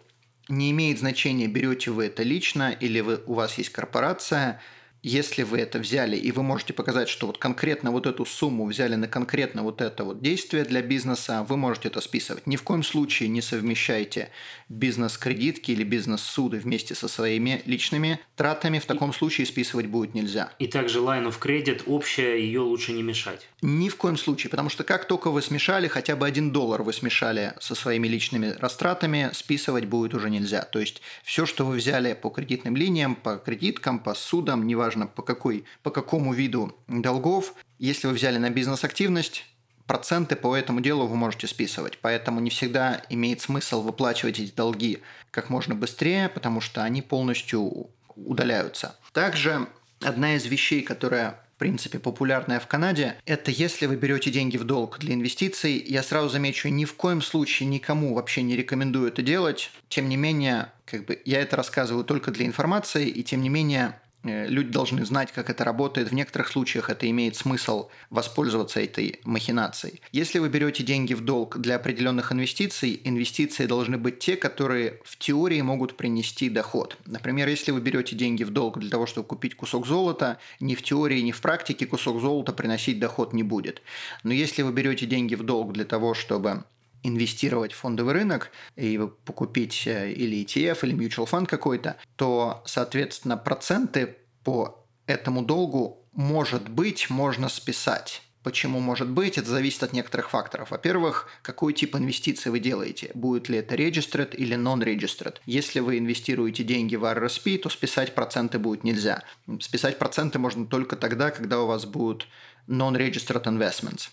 Не 0.50 0.72
имеет 0.72 1.00
значения, 1.00 1.48
берете 1.48 1.92
вы 1.92 2.06
это 2.06 2.24
лично 2.24 2.72
или 2.72 3.00
вы, 3.00 3.22
у 3.26 3.34
вас 3.34 3.58
есть 3.58 3.70
корпорация– 3.70 4.62
если 5.08 5.44
вы 5.44 5.60
это 5.60 5.80
взяли, 5.80 6.18
и 6.18 6.32
вы 6.32 6.44
можете 6.44 6.74
показать, 6.74 7.08
что 7.08 7.28
вот 7.28 7.38
конкретно 7.38 7.92
вот 7.92 8.06
эту 8.06 8.26
сумму 8.26 8.66
взяли 8.66 8.96
на 8.96 9.08
конкретно 9.08 9.64
вот 9.64 9.82
это 9.82 10.04
вот 10.04 10.22
действие 10.22 10.66
для 10.66 10.82
бизнеса, 10.82 11.46
вы 11.48 11.56
можете 11.56 11.88
это 11.88 12.02
списывать. 12.02 12.46
Ни 12.46 12.58
в 12.58 12.64
коем 12.64 12.84
случае 12.84 13.30
не 13.30 13.42
совмещайте 13.42 14.30
бизнес-кредитки 14.70 15.72
или 15.72 15.84
бизнес-суды 15.84 16.58
вместе 16.58 16.94
со 16.94 17.08
своими 17.08 17.62
личными 17.66 18.20
тратами. 18.36 18.80
В 18.80 18.86
таком 18.86 19.14
случае 19.14 19.48
списывать 19.48 19.88
будет 19.88 20.14
нельзя. 20.14 20.52
И 20.60 20.68
также 20.68 21.00
line 21.00 21.28
of 21.28 21.40
credit 21.40 21.84
общая, 21.86 22.38
ее 22.38 22.60
лучше 22.60 22.92
не 22.92 23.04
мешать. 23.04 23.48
Ни 23.62 23.90
в 23.90 23.96
коем 23.96 24.18
случае, 24.18 24.50
потому 24.50 24.70
что 24.70 24.84
как 24.84 25.08
только 25.08 25.30
вы 25.32 25.42
смешали, 25.42 25.88
хотя 25.88 26.16
бы 26.16 26.28
один 26.28 26.52
доллар 26.52 26.84
вы 26.84 26.92
смешали 26.92 27.54
со 27.60 27.76
своими 27.76 28.08
личными 28.08 28.54
растратами, 28.60 29.30
списывать 29.34 29.86
будет 29.86 30.14
уже 30.14 30.30
нельзя. 30.30 30.64
То 30.64 30.80
есть 30.80 31.02
все, 31.24 31.46
что 31.46 31.66
вы 31.66 31.78
взяли 31.78 32.14
по 32.14 32.30
кредитным 32.30 32.76
линиям, 32.76 33.16
по 33.16 33.38
кредиткам, 33.38 34.00
по 34.00 34.14
судам, 34.14 34.68
неважно, 34.68 34.97
неважно 34.98 35.08
по, 35.08 35.22
какой, 35.22 35.66
по 35.84 35.92
какому 35.92 36.34
виду 36.34 36.76
долгов, 36.88 37.54
если 37.80 38.08
вы 38.08 38.14
взяли 38.14 38.38
на 38.38 38.50
бизнес-активность, 38.50 39.46
проценты 39.86 40.36
по 40.36 40.56
этому 40.56 40.82
делу 40.82 41.08
вы 41.08 41.16
можете 41.16 41.48
списывать. 41.48 42.00
Поэтому 42.02 42.40
не 42.40 42.50
всегда 42.50 43.02
имеет 43.10 43.42
смысл 43.42 43.82
выплачивать 43.82 44.40
эти 44.40 44.52
долги 44.52 45.00
как 45.32 45.50
можно 45.50 45.76
быстрее, 45.76 46.30
потому 46.30 46.62
что 46.62 46.84
они 46.84 47.02
полностью 47.02 47.90
удаляются. 48.16 48.96
Также 49.14 49.68
одна 50.02 50.36
из 50.36 50.46
вещей, 50.46 50.82
которая 50.82 51.40
в 51.58 51.60
принципе, 51.60 51.98
популярная 51.98 52.60
в 52.60 52.68
Канаде, 52.68 53.16
это 53.26 53.50
если 53.50 53.88
вы 53.88 53.96
берете 53.96 54.30
деньги 54.30 54.58
в 54.58 54.64
долг 54.64 55.00
для 55.00 55.16
инвестиций. 55.16 55.84
Я 55.88 56.04
сразу 56.04 56.30
замечу, 56.30 56.68
ни 56.70 56.86
в 56.86 56.94
коем 56.94 57.24
случае 57.24 57.68
никому 57.68 58.14
вообще 58.14 58.44
не 58.44 58.56
рекомендую 58.56 59.08
это 59.08 59.24
делать. 59.24 59.72
Тем 59.90 60.08
не 60.08 60.18
менее, 60.18 60.72
как 60.86 61.06
бы 61.06 61.20
я 61.26 61.42
это 61.42 61.56
рассказываю 61.56 62.04
только 62.06 62.30
для 62.30 62.46
информации, 62.46 63.08
и 63.08 63.24
тем 63.24 63.42
не 63.42 63.50
менее 63.50 64.00
люди 64.28 64.70
должны 64.70 65.06
знать, 65.06 65.32
как 65.32 65.50
это 65.50 65.64
работает. 65.64 66.10
В 66.10 66.14
некоторых 66.14 66.50
случаях 66.50 66.90
это 66.90 67.10
имеет 67.10 67.36
смысл 67.36 67.90
воспользоваться 68.10 68.80
этой 68.80 69.20
махинацией. 69.24 70.02
Если 70.12 70.40
вы 70.40 70.50
берете 70.50 70.84
деньги 70.84 71.14
в 71.14 71.22
долг 71.22 71.58
для 71.58 71.76
определенных 71.76 72.32
инвестиций, 72.32 73.00
инвестиции 73.04 73.66
должны 73.66 73.98
быть 73.98 74.20
те, 74.20 74.36
которые 74.36 75.00
в 75.04 75.18
теории 75.18 75.62
могут 75.62 75.98
принести 75.98 76.50
доход. 76.50 76.98
Например, 77.06 77.48
если 77.48 77.72
вы 77.72 77.82
берете 77.82 78.16
деньги 78.16 78.44
в 78.44 78.52
долг 78.52 78.80
для 78.80 78.90
того, 78.90 79.06
чтобы 79.06 79.28
купить 79.28 79.56
кусок 79.56 79.88
золота, 79.88 80.38
ни 80.60 80.76
в 80.76 80.84
теории, 80.84 81.20
ни 81.22 81.32
в 81.32 81.42
практике 81.42 81.86
кусок 81.86 82.22
золота 82.22 82.54
приносить 82.54 83.00
доход 83.00 83.34
не 83.34 83.44
будет. 83.44 83.82
Но 84.24 84.34
если 84.34 84.62
вы 84.62 84.72
берете 84.72 85.06
деньги 85.06 85.36
в 85.36 85.44
долг 85.44 85.74
для 85.74 85.86
того, 85.86 86.14
чтобы 86.14 86.64
инвестировать 87.04 87.74
в 87.74 87.78
фондовый 87.78 88.14
рынок 88.14 88.52
и 88.76 89.00
покупить 89.26 89.88
э, 89.88 90.12
или 90.12 90.44
ETF, 90.44 90.80
или 90.84 90.96
mutual 90.96 91.30
fund 91.30 91.46
какой-то, 91.46 91.98
то, 92.16 92.64
соответственно, 92.66 93.38
проценты 93.38 94.18
по 94.44 94.86
этому 95.06 95.44
долгу, 95.44 96.06
может 96.14 96.70
быть, 96.70 97.10
можно 97.10 97.50
списать. 97.50 98.22
Почему 98.48 98.80
может 98.80 99.10
быть? 99.10 99.38
Это 99.38 99.50
зависит 99.50 99.84
от 99.84 99.92
некоторых 99.92 100.30
факторов. 100.30 100.72
Во-первых, 100.72 101.28
какой 101.42 101.74
тип 101.74 101.98
инвестиций 101.98 102.50
вы 102.50 102.62
делаете? 102.62 103.12
Будет 103.14 103.50
ли 103.50 103.58
это 103.58 103.76
registered 103.76 104.34
или 104.36 104.56
non-registered? 104.56 105.36
Если 105.46 105.82
вы 105.82 105.98
инвестируете 105.98 106.64
деньги 106.64 106.96
в 106.96 107.04
RRSP, 107.04 107.58
то 107.58 107.70
списать 107.70 108.16
проценты 108.16 108.58
будет 108.58 108.86
нельзя. 108.86 109.24
Списать 109.60 110.00
проценты 110.00 110.40
можно 110.40 110.66
только 110.66 110.96
тогда, 110.96 111.32
когда 111.32 111.62
у 111.62 111.68
вас 111.68 111.86
будут 111.86 112.28
non-registered 112.70 113.44
investments. 113.44 114.10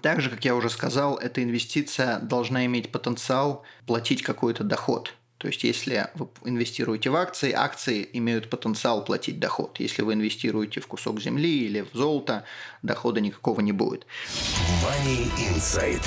Также, 0.00 0.30
как 0.30 0.44
я 0.44 0.54
уже 0.54 0.70
сказал, 0.70 1.16
эта 1.16 1.42
инвестиция 1.42 2.18
должна 2.20 2.64
иметь 2.66 2.90
потенциал 2.92 3.64
платить 3.86 4.22
какой-то 4.22 4.64
доход. 4.64 5.14
То 5.38 5.48
есть, 5.48 5.64
если 5.64 6.06
вы 6.14 6.28
инвестируете 6.44 7.10
в 7.10 7.16
акции, 7.16 7.50
акции 7.50 8.08
имеют 8.12 8.48
потенциал 8.48 9.04
платить 9.04 9.40
доход. 9.40 9.80
Если 9.80 10.02
вы 10.02 10.12
инвестируете 10.14 10.80
в 10.80 10.86
кусок 10.86 11.20
земли 11.20 11.64
или 11.64 11.80
в 11.80 11.92
золото, 11.94 12.44
дохода 12.82 13.20
никакого 13.20 13.60
не 13.60 13.72
будет. 13.72 14.06
Money 14.84 15.28
Insight. 15.50 16.04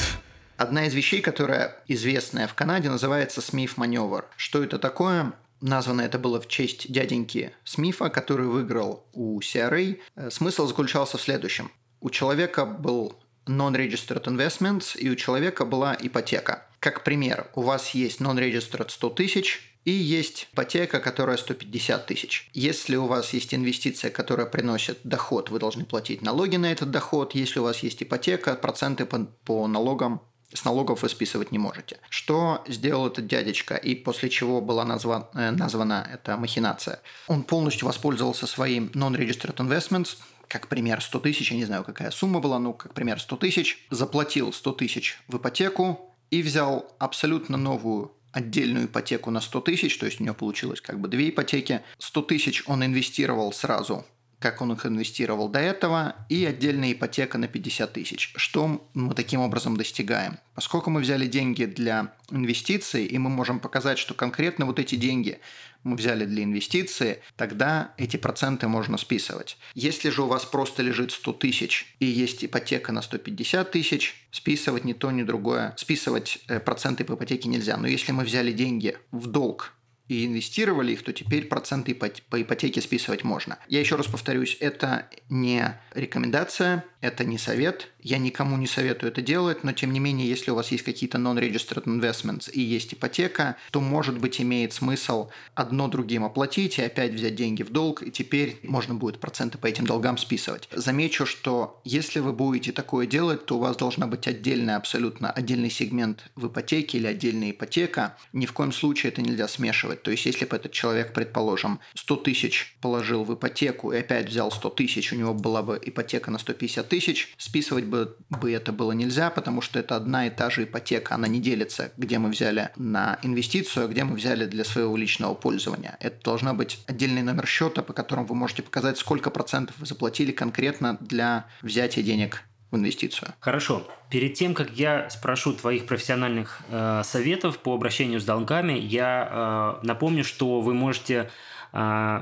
Одна 0.55 0.85
из 0.85 0.93
вещей, 0.93 1.21
которая 1.21 1.83
известная 1.89 2.47
в 2.47 2.53
Канаде, 2.53 2.89
называется 2.89 3.41
Смиф 3.41 3.75
маневр. 3.75 4.25
Что 4.37 4.63
это 4.63 4.79
такое? 4.79 5.33
Названо 5.59 5.99
это 6.01 6.17
было 6.17 6.39
в 6.39 6.47
честь 6.47 6.89
дяденьки 6.89 7.51
Смифа, 7.65 8.09
который 8.09 8.47
выиграл 8.47 9.05
у 9.11 9.41
CRA. 9.41 9.99
Э, 10.15 10.29
смысл 10.31 10.65
заключался 10.65 11.17
в 11.17 11.21
следующем. 11.21 11.71
У 11.99 12.09
человека 12.09 12.65
был 12.65 13.17
non-registered 13.47 14.23
investments, 14.25 14.97
и 14.97 15.10
у 15.10 15.15
человека 15.15 15.65
была 15.65 15.97
ипотека. 15.99 16.65
Как 16.79 17.03
пример, 17.03 17.49
у 17.55 17.62
вас 17.62 17.91
есть 17.91 18.21
non-registered 18.21 18.89
100 18.89 19.10
тысяч, 19.12 19.75
и 19.86 19.91
есть 19.91 20.49
ипотека, 20.51 20.99
которая 20.99 21.38
150 21.38 22.08
тысяч. 22.08 22.49
Если 22.53 22.95
у 22.95 23.05
вас 23.05 23.34
есть 23.34 23.53
инвестиция, 23.53 24.10
которая 24.10 24.47
приносит 24.47 24.99
доход, 25.03 25.51
вы 25.51 25.60
должны 25.60 25.86
платить 25.86 26.23
налоги 26.23 26.55
на 26.55 26.71
этот 26.71 26.89
доход. 26.89 27.36
Если 27.36 27.60
у 27.60 27.63
вас 27.63 27.79
есть 27.79 28.01
ипотека, 28.01 28.55
проценты 28.55 29.05
по, 29.05 29.19
по 29.45 29.67
налогам 29.67 30.21
с 30.53 30.63
налогов 30.63 31.03
вы 31.03 31.10
списывать 31.10 31.51
не 31.51 31.58
можете. 31.58 31.99
Что 32.10 32.63
сделал 32.67 33.08
этот 33.08 33.27
дядечка 33.27 33.75
и 33.75 33.95
после 33.95 34.29
чего 34.29 34.62
была 34.62 34.86
назван, 34.86 35.25
э, 35.34 35.51
названа 35.51 36.08
эта 36.12 36.38
махинация? 36.38 37.01
Он 37.27 37.43
полностью 37.43 37.88
воспользовался 37.88 38.47
своим 38.47 38.89
non-registered 38.93 39.58
investments, 39.58 40.17
как 40.47 40.67
пример 40.67 41.01
100 41.01 41.19
тысяч, 41.19 41.51
я 41.51 41.58
не 41.58 41.65
знаю, 41.65 41.84
какая 41.84 42.12
сумма 42.12 42.39
была, 42.39 42.60
ну, 42.60 42.73
как 42.73 42.93
пример 42.93 43.19
100 43.19 43.38
тысяч, 43.38 43.86
заплатил 43.89 44.53
100 44.53 44.71
тысяч 44.73 45.19
в 45.27 45.38
ипотеку, 45.38 46.15
и 46.31 46.41
взял 46.41 46.91
абсолютно 46.99 47.58
новую 47.58 48.12
отдельную 48.31 48.88
ипотеку 48.88 49.31
на 49.31 49.39
100 49.39 49.62
тысяч, 49.62 49.97
то 49.97 50.05
есть 50.05 50.19
у 50.19 50.23
него 50.23 50.36
получилось 50.36 50.81
как 50.81 50.99
бы 50.99 51.08
две 51.08 51.29
ипотеки. 51.29 51.81
100 51.99 52.21
тысяч 52.23 52.63
он 52.67 52.84
инвестировал 52.84 53.53
сразу 53.53 54.05
как 54.39 54.62
он 54.62 54.73
их 54.73 54.86
инвестировал 54.86 55.49
до 55.49 55.58
этого, 55.60 56.15
и 56.29 56.45
отдельная 56.45 56.91
ипотека 56.91 57.39
на 57.39 57.47
50 57.47 57.93
тысяч. 57.93 58.31
Что 58.36 58.88
мы 58.93 59.15
таким 59.15 59.39
образом 59.39 59.75
достигаем? 59.75 60.38
Поскольку 60.53 60.91
мы 60.91 61.01
взяли 61.01 61.25
деньги 61.25 61.65
для 61.65 62.13
инвестиций, 62.29 63.05
и 63.05 63.17
мы 63.17 63.31
можем 63.31 63.60
показать, 63.60 63.97
что 63.97 64.13
конкретно 64.13 64.67
вот 64.67 64.77
эти 64.77 64.95
деньги 64.95 65.39
мы 65.85 65.95
взяли 65.95 66.25
для 66.25 66.43
инвестиции, 66.43 67.21
тогда 67.37 67.93
эти 67.97 68.17
проценты 68.17 68.67
можно 68.67 68.97
списывать. 68.97 69.57
Если 69.75 70.09
же 70.09 70.23
у 70.23 70.27
вас 70.27 70.43
просто 70.43 70.81
лежит 70.81 71.11
100 71.11 71.33
тысяч 71.33 71.95
и 71.99 72.05
есть 72.05 72.43
ипотека 72.43 72.91
на 72.91 73.01
150 73.01 73.71
тысяч, 73.71 74.27
списывать 74.31 74.83
ни 74.83 74.93
то, 74.93 75.11
ни 75.11 75.23
другое. 75.23 75.73
Списывать 75.77 76.39
э, 76.47 76.59
проценты 76.59 77.05
по 77.05 77.13
ипотеке 77.13 77.47
нельзя. 77.47 77.77
Но 77.77 77.87
если 77.87 78.11
мы 78.11 78.23
взяли 78.23 78.51
деньги 78.51 78.97
в 79.11 79.27
долг 79.27 79.73
и 80.07 80.25
инвестировали 80.25 80.91
их, 80.91 81.03
то 81.03 81.13
теперь 81.13 81.45
проценты 81.45 81.95
по 81.95 82.41
ипотеке 82.41 82.81
списывать 82.81 83.23
можно. 83.23 83.57
Я 83.67 83.79
еще 83.79 83.95
раз 83.95 84.07
повторюсь, 84.07 84.57
это 84.59 85.09
не 85.29 85.79
рекомендация, 85.93 86.83
это 87.05 87.23
не 87.23 87.37
совет. 87.37 87.89
Я 88.01 88.17
никому 88.17 88.57
не 88.57 88.67
советую 88.67 89.11
это 89.11 89.21
делать, 89.21 89.63
но 89.63 89.71
тем 89.71 89.91
не 89.93 89.99
менее, 89.99 90.27
если 90.27 90.51
у 90.51 90.55
вас 90.55 90.71
есть 90.71 90.83
какие-то 90.83 91.17
non-registered 91.17 91.85
investments 91.85 92.51
и 92.51 92.61
есть 92.61 92.93
ипотека, 92.93 93.57
то, 93.71 93.81
может 93.81 94.19
быть, 94.19 94.41
имеет 94.41 94.73
смысл 94.73 95.29
одно 95.55 95.87
другим 95.87 96.23
оплатить 96.23 96.77
и 96.77 96.83
опять 96.83 97.13
взять 97.13 97.35
деньги 97.35 97.63
в 97.63 97.71
долг, 97.71 98.03
и 98.03 98.11
теперь 98.11 98.59
можно 98.63 98.93
будет 98.93 99.19
проценты 99.19 99.57
по 99.57 99.67
этим 99.67 99.85
долгам 99.85 100.17
списывать. 100.17 100.67
Замечу, 100.71 101.25
что 101.25 101.81
если 101.83 102.19
вы 102.19 102.33
будете 102.33 102.71
такое 102.71 103.07
делать, 103.07 103.45
то 103.45 103.57
у 103.57 103.59
вас 103.59 103.77
должна 103.77 104.07
быть 104.07 104.27
отдельная, 104.27 104.77
абсолютно 104.77 105.31
отдельный 105.31 105.69
сегмент 105.69 106.29
в 106.35 106.47
ипотеке 106.47 106.97
или 106.97 107.07
отдельная 107.07 107.51
ипотека. 107.51 108.17
Ни 108.33 108.45
в 108.45 108.53
коем 108.53 108.71
случае 108.71 109.11
это 109.11 109.21
нельзя 109.21 109.47
смешивать. 109.47 110.03
То 110.03 110.11
есть, 110.11 110.25
если 110.25 110.45
бы 110.45 110.55
этот 110.55 110.71
человек, 110.71 111.13
предположим, 111.13 111.79
100 111.95 112.15
тысяч 112.17 112.75
положил 112.81 113.23
в 113.23 113.33
ипотеку 113.33 113.91
и 113.91 113.97
опять 113.97 114.29
взял 114.29 114.51
100 114.51 114.69
тысяч, 114.71 115.13
у 115.13 115.15
него 115.15 115.33
была 115.33 115.63
бы 115.63 115.79
ипотека 115.83 116.31
на 116.31 116.39
150 116.39 116.87
тысяч, 116.87 116.94
списывать 117.38 117.86
бы, 117.86 118.17
бы 118.29 118.51
это 118.51 118.71
было 118.71 118.91
нельзя, 118.91 119.29
потому 119.29 119.62
что 119.62 119.79
это 119.79 119.95
одна 119.95 120.27
и 120.27 120.29
та 120.29 120.49
же 120.49 120.63
ипотека, 120.63 121.15
она 121.15 121.27
не 121.27 121.39
делится, 121.39 121.91
где 121.97 122.19
мы 122.19 122.29
взяли 122.29 122.69
на 122.75 123.19
инвестицию, 123.21 123.86
а 123.86 123.88
где 123.88 124.03
мы 124.03 124.15
взяли 124.15 124.45
для 124.45 124.63
своего 124.63 124.95
личного 124.97 125.34
пользования. 125.34 125.97
Это 125.99 126.23
должна 126.23 126.53
быть 126.53 126.79
отдельный 126.88 127.23
номер 127.23 127.47
счета, 127.47 127.81
по 127.81 127.93
которому 127.93 128.27
вы 128.27 128.36
можете 128.36 128.63
показать, 128.63 128.97
сколько 128.97 129.29
процентов 129.29 129.75
вы 129.77 129.86
заплатили 129.86 130.31
конкретно 130.31 130.97
для 131.01 131.45
взятия 131.62 132.03
денег 132.03 132.43
в 132.71 132.77
инвестицию. 132.77 133.34
Хорошо. 133.39 133.88
Перед 134.10 134.34
тем, 134.36 134.53
как 134.53 134.71
я 134.71 135.10
спрошу 135.10 135.53
твоих 135.53 135.86
профессиональных 135.86 136.62
э, 136.69 137.01
советов 137.03 137.60
по 137.60 137.73
обращению 137.73 138.19
с 138.19 138.25
долгами, 138.25 138.73
я 138.73 139.79
э, 139.81 139.86
напомню, 139.86 140.23
что 140.23 140.62
вы 140.62 140.73
можете 140.73 141.31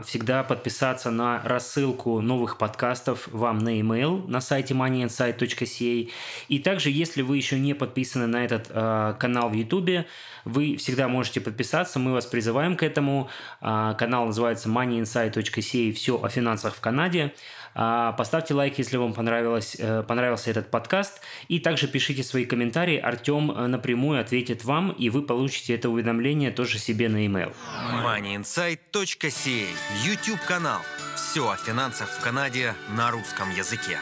всегда 0.03 0.43
подписаться 0.43 1.11
на 1.11 1.41
рассылку 1.43 2.21
новых 2.21 2.57
подкастов 2.57 3.27
вам 3.31 3.59
на 3.59 3.79
email 3.79 4.27
на 4.27 4.41
сайте 4.41 4.73
moneyinsight.ca. 4.73 6.09
И 6.47 6.59
также, 6.59 6.89
если 6.89 7.21
вы 7.21 7.37
еще 7.37 7.59
не 7.59 7.73
подписаны 7.73 8.27
на 8.27 8.43
этот 8.43 8.67
э, 8.69 9.15
канал 9.19 9.49
в 9.49 9.53
YouTube, 9.53 10.05
вы 10.45 10.77
всегда 10.77 11.07
можете 11.07 11.41
подписаться. 11.41 11.99
Мы 11.99 12.13
вас 12.13 12.25
призываем 12.25 12.75
к 12.75 12.83
этому. 12.83 13.29
Э, 13.61 13.93
канал 13.97 14.25
называется 14.25 14.69
moneyinsight.ca 14.69 15.91
«Все 15.93 16.21
о 16.21 16.29
финансах 16.29 16.75
в 16.75 16.81
Канаде». 16.81 17.33
А, 17.75 18.11
поставьте 18.13 18.53
лайк, 18.53 18.77
если 18.77 18.97
вам 18.97 19.13
понравилось, 19.13 19.75
э, 19.79 20.03
понравился 20.03 20.51
этот 20.51 20.69
подкаст. 20.69 21.21
И 21.47 21.59
также 21.59 21.87
пишите 21.87 22.23
свои 22.23 22.45
комментарии. 22.45 22.97
Артем 22.97 23.51
э, 23.51 23.67
напрямую 23.67 24.21
ответит 24.21 24.63
вам, 24.63 24.91
и 24.91 25.09
вы 25.09 25.23
получите 25.23 25.75
это 25.75 25.89
уведомление 25.89 26.51
тоже 26.51 26.77
себе 26.77 27.09
на 27.09 27.17
e-mail. 27.23 27.53
moneyinsight.ca 28.03 29.67
YouTube-канал. 30.05 30.81
Все 31.15 31.49
о 31.49 31.55
финансах 31.55 32.09
в 32.09 32.21
Канаде 32.21 32.75
на 32.89 33.11
русском 33.11 33.49
языке. 33.51 33.97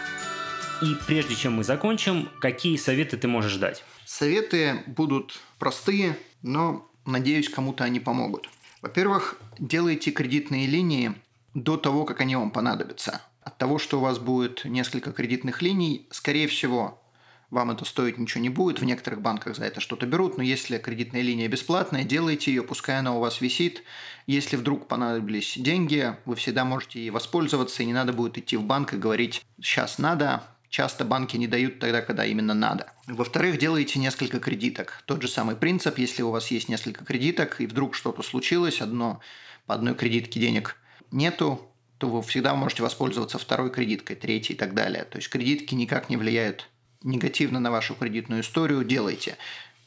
И 0.81 0.95
прежде 1.07 1.35
чем 1.35 1.53
мы 1.53 1.63
закончим, 1.63 2.27
какие 2.39 2.75
советы 2.75 3.15
ты 3.15 3.27
можешь 3.27 3.55
дать? 3.57 3.83
Советы 4.05 4.83
будут 4.87 5.39
простые, 5.59 6.17
но, 6.41 6.89
надеюсь, 7.05 7.49
кому-то 7.49 7.83
они 7.83 7.99
помогут. 7.99 8.49
Во-первых, 8.81 9.37
делайте 9.59 10.11
кредитные 10.11 10.65
линии 10.65 11.13
до 11.53 11.77
того, 11.77 12.03
как 12.03 12.19
они 12.21 12.35
вам 12.35 12.49
понадобятся. 12.49 13.21
От 13.43 13.57
того, 13.57 13.79
что 13.79 13.97
у 13.97 14.01
вас 14.01 14.19
будет 14.19 14.65
несколько 14.65 15.11
кредитных 15.11 15.61
линий, 15.61 16.07
скорее 16.11 16.47
всего, 16.47 17.01
вам 17.49 17.71
это 17.71 17.83
стоить 17.83 18.17
ничего 18.17 18.41
не 18.41 18.49
будет. 18.49 18.79
В 18.79 18.85
некоторых 18.85 19.21
банках 19.21 19.57
за 19.57 19.65
это 19.65 19.81
что-то 19.81 20.05
берут, 20.05 20.37
но 20.37 20.43
если 20.43 20.77
кредитная 20.77 21.21
линия 21.21 21.49
бесплатная, 21.49 22.05
делайте 22.05 22.51
ее, 22.51 22.63
пускай 22.63 22.99
она 22.99 23.13
у 23.15 23.19
вас 23.19 23.41
висит. 23.41 23.83
Если 24.25 24.55
вдруг 24.55 24.87
понадобились 24.87 25.57
деньги, 25.57 26.15
вы 26.25 26.35
всегда 26.35 26.63
можете 26.63 26.99
ей 26.99 27.09
воспользоваться, 27.09 27.83
и 27.83 27.85
не 27.85 27.93
надо 27.93 28.13
будет 28.13 28.37
идти 28.37 28.55
в 28.55 28.63
банк 28.63 28.93
и 28.93 28.97
говорить 28.97 29.45
«сейчас 29.61 29.97
надо», 29.97 30.43
Часто 30.71 31.03
банки 31.03 31.35
не 31.35 31.47
дают 31.47 31.79
тогда, 31.79 32.01
когда 32.01 32.25
именно 32.25 32.53
надо. 32.53 32.93
Во-вторых, 33.05 33.57
делайте 33.57 33.99
несколько 33.99 34.39
кредиток. 34.39 35.03
Тот 35.05 35.21
же 35.21 35.27
самый 35.27 35.57
принцип, 35.57 35.97
если 35.97 36.21
у 36.21 36.31
вас 36.31 36.49
есть 36.49 36.69
несколько 36.69 37.03
кредиток, 37.03 37.59
и 37.59 37.67
вдруг 37.67 37.93
что-то 37.93 38.23
случилось, 38.23 38.79
одно, 38.79 39.19
по 39.65 39.75
одной 39.75 39.95
кредитке 39.95 40.39
денег 40.39 40.77
нету, 41.11 41.69
то 42.01 42.07
вы 42.07 42.23
всегда 42.23 42.55
можете 42.55 42.81
воспользоваться 42.81 43.37
второй 43.37 43.69
кредиткой, 43.69 44.15
третьей 44.15 44.55
и 44.55 44.57
так 44.57 44.73
далее. 44.73 45.03
То 45.03 45.17
есть 45.17 45.29
кредитки 45.29 45.75
никак 45.75 46.09
не 46.09 46.17
влияют 46.17 46.67
негативно 47.03 47.59
на 47.59 47.69
вашу 47.69 47.93
кредитную 47.93 48.41
историю, 48.41 48.83
делайте. 48.83 49.37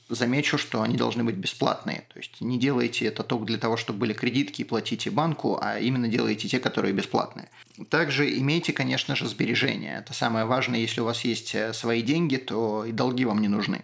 Замечу, 0.08 0.56
что 0.56 0.82
они 0.82 0.96
должны 0.96 1.24
быть 1.24 1.34
бесплатные. 1.34 2.04
То 2.12 2.20
есть 2.20 2.40
не 2.40 2.56
делайте 2.56 3.06
это 3.06 3.24
только 3.24 3.46
для 3.46 3.58
того, 3.58 3.76
чтобы 3.76 3.98
были 3.98 4.12
кредитки 4.12 4.60
и 4.60 4.64
платите 4.64 5.10
банку, 5.10 5.58
а 5.60 5.80
именно 5.80 6.06
делайте 6.06 6.48
те, 6.48 6.60
которые 6.60 6.94
бесплатные. 6.94 7.48
Также 7.88 8.38
имейте, 8.38 8.72
конечно 8.72 9.16
же, 9.16 9.26
сбережения. 9.26 9.98
Это 9.98 10.14
самое 10.14 10.44
важное. 10.44 10.78
Если 10.78 11.00
у 11.00 11.06
вас 11.06 11.24
есть 11.24 11.52
э, 11.56 11.72
свои 11.72 12.00
деньги, 12.00 12.36
то 12.36 12.84
и 12.84 12.92
долги 12.92 13.24
вам 13.24 13.40
не 13.40 13.48
нужны 13.48 13.82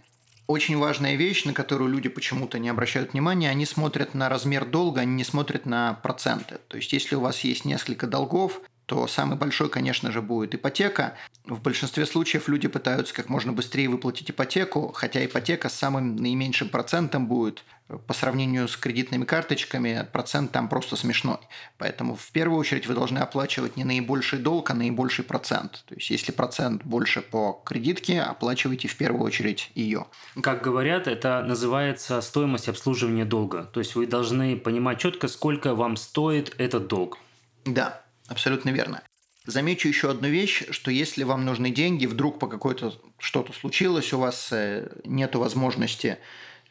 очень 0.51 0.79
важная 0.79 1.15
вещь, 1.15 1.45
на 1.45 1.53
которую 1.53 1.91
люди 1.91 2.09
почему-то 2.09 2.59
не 2.59 2.69
обращают 2.69 3.13
внимания, 3.13 3.51
они 3.51 3.65
смотрят 3.65 4.15
на 4.15 4.29
размер 4.29 4.65
долга, 4.65 5.03
они 5.03 5.13
не 5.13 5.25
смотрят 5.25 5.65
на 5.65 5.95
проценты. 6.03 6.59
То 6.67 6.77
есть, 6.77 6.93
если 6.93 7.15
у 7.15 7.21
вас 7.21 7.41
есть 7.41 7.65
несколько 7.65 8.09
долгов, 8.09 8.61
то 8.91 9.07
самый 9.07 9.39
большой, 9.39 9.69
конечно 9.69 10.11
же, 10.11 10.21
будет 10.21 10.57
ипотека. 10.57 11.15
В 11.45 11.63
большинстве 11.63 12.05
случаев 12.07 12.49
люди 12.49 12.67
пытаются 12.67 13.15
как 13.15 13.29
можно 13.29 13.53
быстрее 13.53 13.89
выплатить 13.89 14.33
ипотеку, 14.33 14.91
хотя 14.93 15.25
ипотека 15.25 15.69
с 15.69 15.75
самым 15.75 16.17
наименьшим 16.17 16.71
процентом 16.71 17.29
будет 17.29 17.63
по 18.09 18.15
сравнению 18.15 18.67
с 18.67 18.77
кредитными 18.77 19.25
карточками 19.25 20.09
процент 20.13 20.51
там 20.51 20.69
просто 20.69 20.97
смешной. 20.97 21.39
Поэтому 21.79 22.17
в 22.17 22.33
первую 22.33 22.59
очередь 22.59 22.89
вы 22.89 22.95
должны 22.95 23.19
оплачивать 23.19 23.77
не 23.77 23.85
наибольший 23.85 24.41
долг, 24.41 24.69
а 24.71 24.75
наибольший 24.75 25.25
процент. 25.25 25.85
То 25.87 25.95
есть 25.95 26.11
если 26.11 26.33
процент 26.33 26.83
больше 26.83 27.23
по 27.23 27.63
кредитке, 27.65 28.21
оплачивайте 28.21 28.89
в 28.89 28.97
первую 28.97 29.23
очередь 29.23 29.71
ее. 29.77 30.07
Как 30.43 30.65
говорят, 30.65 31.07
это 31.07 31.45
называется 31.47 32.21
стоимость 32.23 32.69
обслуживания 32.69 33.25
долга. 33.25 33.71
То 33.73 33.79
есть 33.79 33.95
вы 33.95 34.09
должны 34.09 34.57
понимать 34.57 34.99
четко, 34.99 35.29
сколько 35.29 35.77
вам 35.77 35.97
стоит 35.97 36.57
этот 36.59 36.89
долг. 36.89 37.19
Да, 37.65 38.03
абсолютно 38.31 38.71
верно. 38.71 39.03
Замечу 39.47 39.89
еще 39.89 40.11
одну 40.11 40.29
вещь, 40.29 40.65
что 40.71 40.91
если 40.91 41.25
вам 41.25 41.45
нужны 41.45 41.71
деньги, 41.71 42.07
вдруг 42.07 42.39
по 42.39 42.47
какой-то 42.47 42.95
что-то 43.19 43.53
случилось, 43.53 44.13
у 44.13 44.19
вас 44.19 44.49
э, 44.53 44.89
нет 45.05 45.35
возможности 45.35 46.19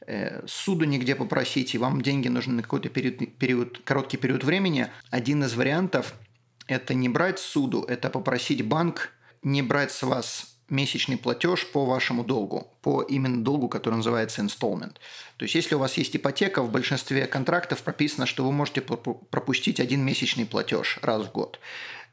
э, 0.07 0.45
суду 0.47 0.85
нигде 0.85 1.15
попросить, 1.15 1.75
и 1.75 1.77
вам 1.77 2.01
деньги 2.01 2.27
нужны 2.27 2.53
на 2.53 2.61
какой-то 2.61 2.89
период, 2.89 3.37
период, 3.37 3.81
короткий 3.83 4.17
период 4.17 4.43
времени, 4.43 4.87
один 5.11 5.43
из 5.43 5.55
вариантов– 5.55 6.13
это 6.67 6.93
не 6.93 7.09
брать 7.09 7.39
суду, 7.39 7.83
это 7.83 8.09
попросить 8.09 8.65
банк 8.65 9.11
не 9.41 9.61
брать 9.61 9.91
с 9.91 10.03
вас 10.03 10.48
месячный 10.69 11.17
платеж 11.17 11.65
по 11.67 11.85
вашему 11.85 12.23
долгу, 12.23 12.67
по 12.81 13.01
именно 13.01 13.43
долгу, 13.43 13.69
который 13.69 13.95
называется 13.95 14.41
installment. 14.41 14.95
То 15.37 15.43
есть, 15.43 15.55
если 15.55 15.75
у 15.75 15.79
вас 15.79 15.97
есть 15.97 16.15
ипотека, 16.15 16.61
в 16.61 16.71
большинстве 16.71 17.27
контрактов 17.27 17.81
прописано, 17.83 18.25
что 18.25 18.45
вы 18.45 18.51
можете 18.51 18.81
пропустить 18.81 19.79
один 19.79 20.03
месячный 20.03 20.45
платеж 20.45 20.99
раз 21.01 21.23
в 21.23 21.31
год. 21.31 21.59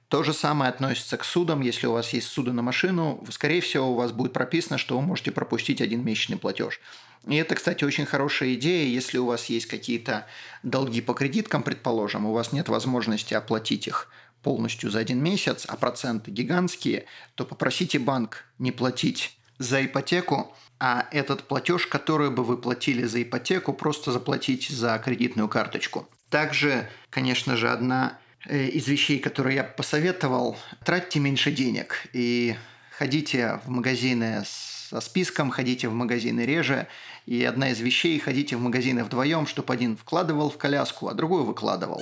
То 0.08 0.22
же 0.22 0.32
самое 0.32 0.70
относится 0.70 1.16
к 1.16 1.24
судам. 1.24 1.62
Если 1.62 1.88
у 1.88 1.92
вас 1.92 2.12
есть 2.12 2.28
суды 2.28 2.52
на 2.52 2.62
машину, 2.62 3.24
скорее 3.30 3.60
всего, 3.60 3.90
у 3.90 3.94
вас 3.94 4.12
будет 4.12 4.32
прописано, 4.32 4.78
что 4.78 4.96
вы 4.96 5.02
можете 5.04 5.32
пропустить 5.32 5.80
один 5.80 6.04
месячный 6.04 6.36
платеж. 6.36 6.80
И 7.26 7.34
это, 7.34 7.56
кстати, 7.56 7.82
очень 7.82 8.06
хорошая 8.06 8.54
идея, 8.54 8.86
если 8.86 9.18
у 9.18 9.26
вас 9.26 9.46
есть 9.46 9.66
какие-то 9.66 10.26
долги 10.62 11.00
по 11.00 11.12
кредиткам, 11.12 11.64
предположим, 11.64 12.24
у 12.24 12.32
вас 12.32 12.52
нет 12.52 12.68
возможности 12.68 13.34
оплатить 13.34 13.88
их 13.88 14.08
полностью 14.46 14.92
за 14.92 15.00
один 15.00 15.20
месяц, 15.20 15.66
а 15.66 15.76
проценты 15.76 16.30
гигантские, 16.30 17.06
то 17.34 17.44
попросите 17.44 17.98
банк 17.98 18.44
не 18.60 18.70
платить 18.70 19.36
за 19.58 19.84
ипотеку, 19.84 20.54
а 20.78 21.08
этот 21.10 21.48
платеж, 21.48 21.88
который 21.88 22.30
бы 22.30 22.44
вы 22.44 22.56
платили 22.56 23.02
за 23.06 23.24
ипотеку, 23.24 23.72
просто 23.72 24.12
заплатить 24.12 24.68
за 24.68 25.02
кредитную 25.04 25.48
карточку. 25.48 26.08
Также, 26.30 26.88
конечно 27.10 27.56
же, 27.56 27.68
одна 27.68 28.20
э, 28.44 28.68
из 28.68 28.86
вещей, 28.86 29.18
которые 29.18 29.56
я 29.56 29.64
посоветовал, 29.64 30.56
тратьте 30.84 31.18
меньше 31.18 31.50
денег 31.50 32.06
и 32.12 32.54
ходите 32.96 33.58
в 33.64 33.68
магазины 33.68 34.44
со 34.44 35.00
списком, 35.00 35.50
ходите 35.50 35.88
в 35.88 35.92
магазины 35.92 36.42
реже. 36.42 36.86
И 37.26 37.42
одна 37.42 37.70
из 37.70 37.80
вещей– 37.80 38.16
ходите 38.20 38.56
в 38.56 38.60
магазины 38.60 39.02
вдвоем, 39.02 39.48
чтобы 39.48 39.74
один 39.74 39.96
вкладывал 39.96 40.50
в 40.50 40.56
коляску, 40.56 41.08
а 41.08 41.14
другой 41.14 41.42
выкладывал. 41.42 42.00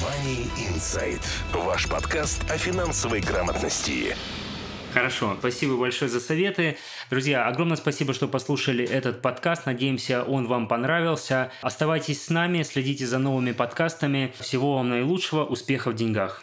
Money 0.00 0.48
Insight. 0.56 1.20
Ваш 1.52 1.86
подкаст 1.86 2.50
о 2.50 2.56
финансовой 2.56 3.20
грамотности. 3.20 4.16
Хорошо, 4.94 5.36
спасибо 5.38 5.76
большое 5.76 6.10
за 6.10 6.20
советы. 6.20 6.78
Друзья, 7.10 7.46
огромное 7.46 7.76
спасибо, 7.76 8.14
что 8.14 8.26
послушали 8.26 8.84
этот 8.84 9.20
подкаст. 9.20 9.66
Надеемся, 9.66 10.24
он 10.24 10.46
вам 10.46 10.68
понравился. 10.68 11.52
Оставайтесь 11.60 12.24
с 12.24 12.30
нами, 12.30 12.62
следите 12.62 13.06
за 13.06 13.18
новыми 13.18 13.52
подкастами. 13.52 14.32
Всего 14.40 14.76
вам 14.76 14.88
наилучшего, 14.88 15.44
успехов 15.44 15.94
в 15.94 15.96
деньгах. 15.96 16.42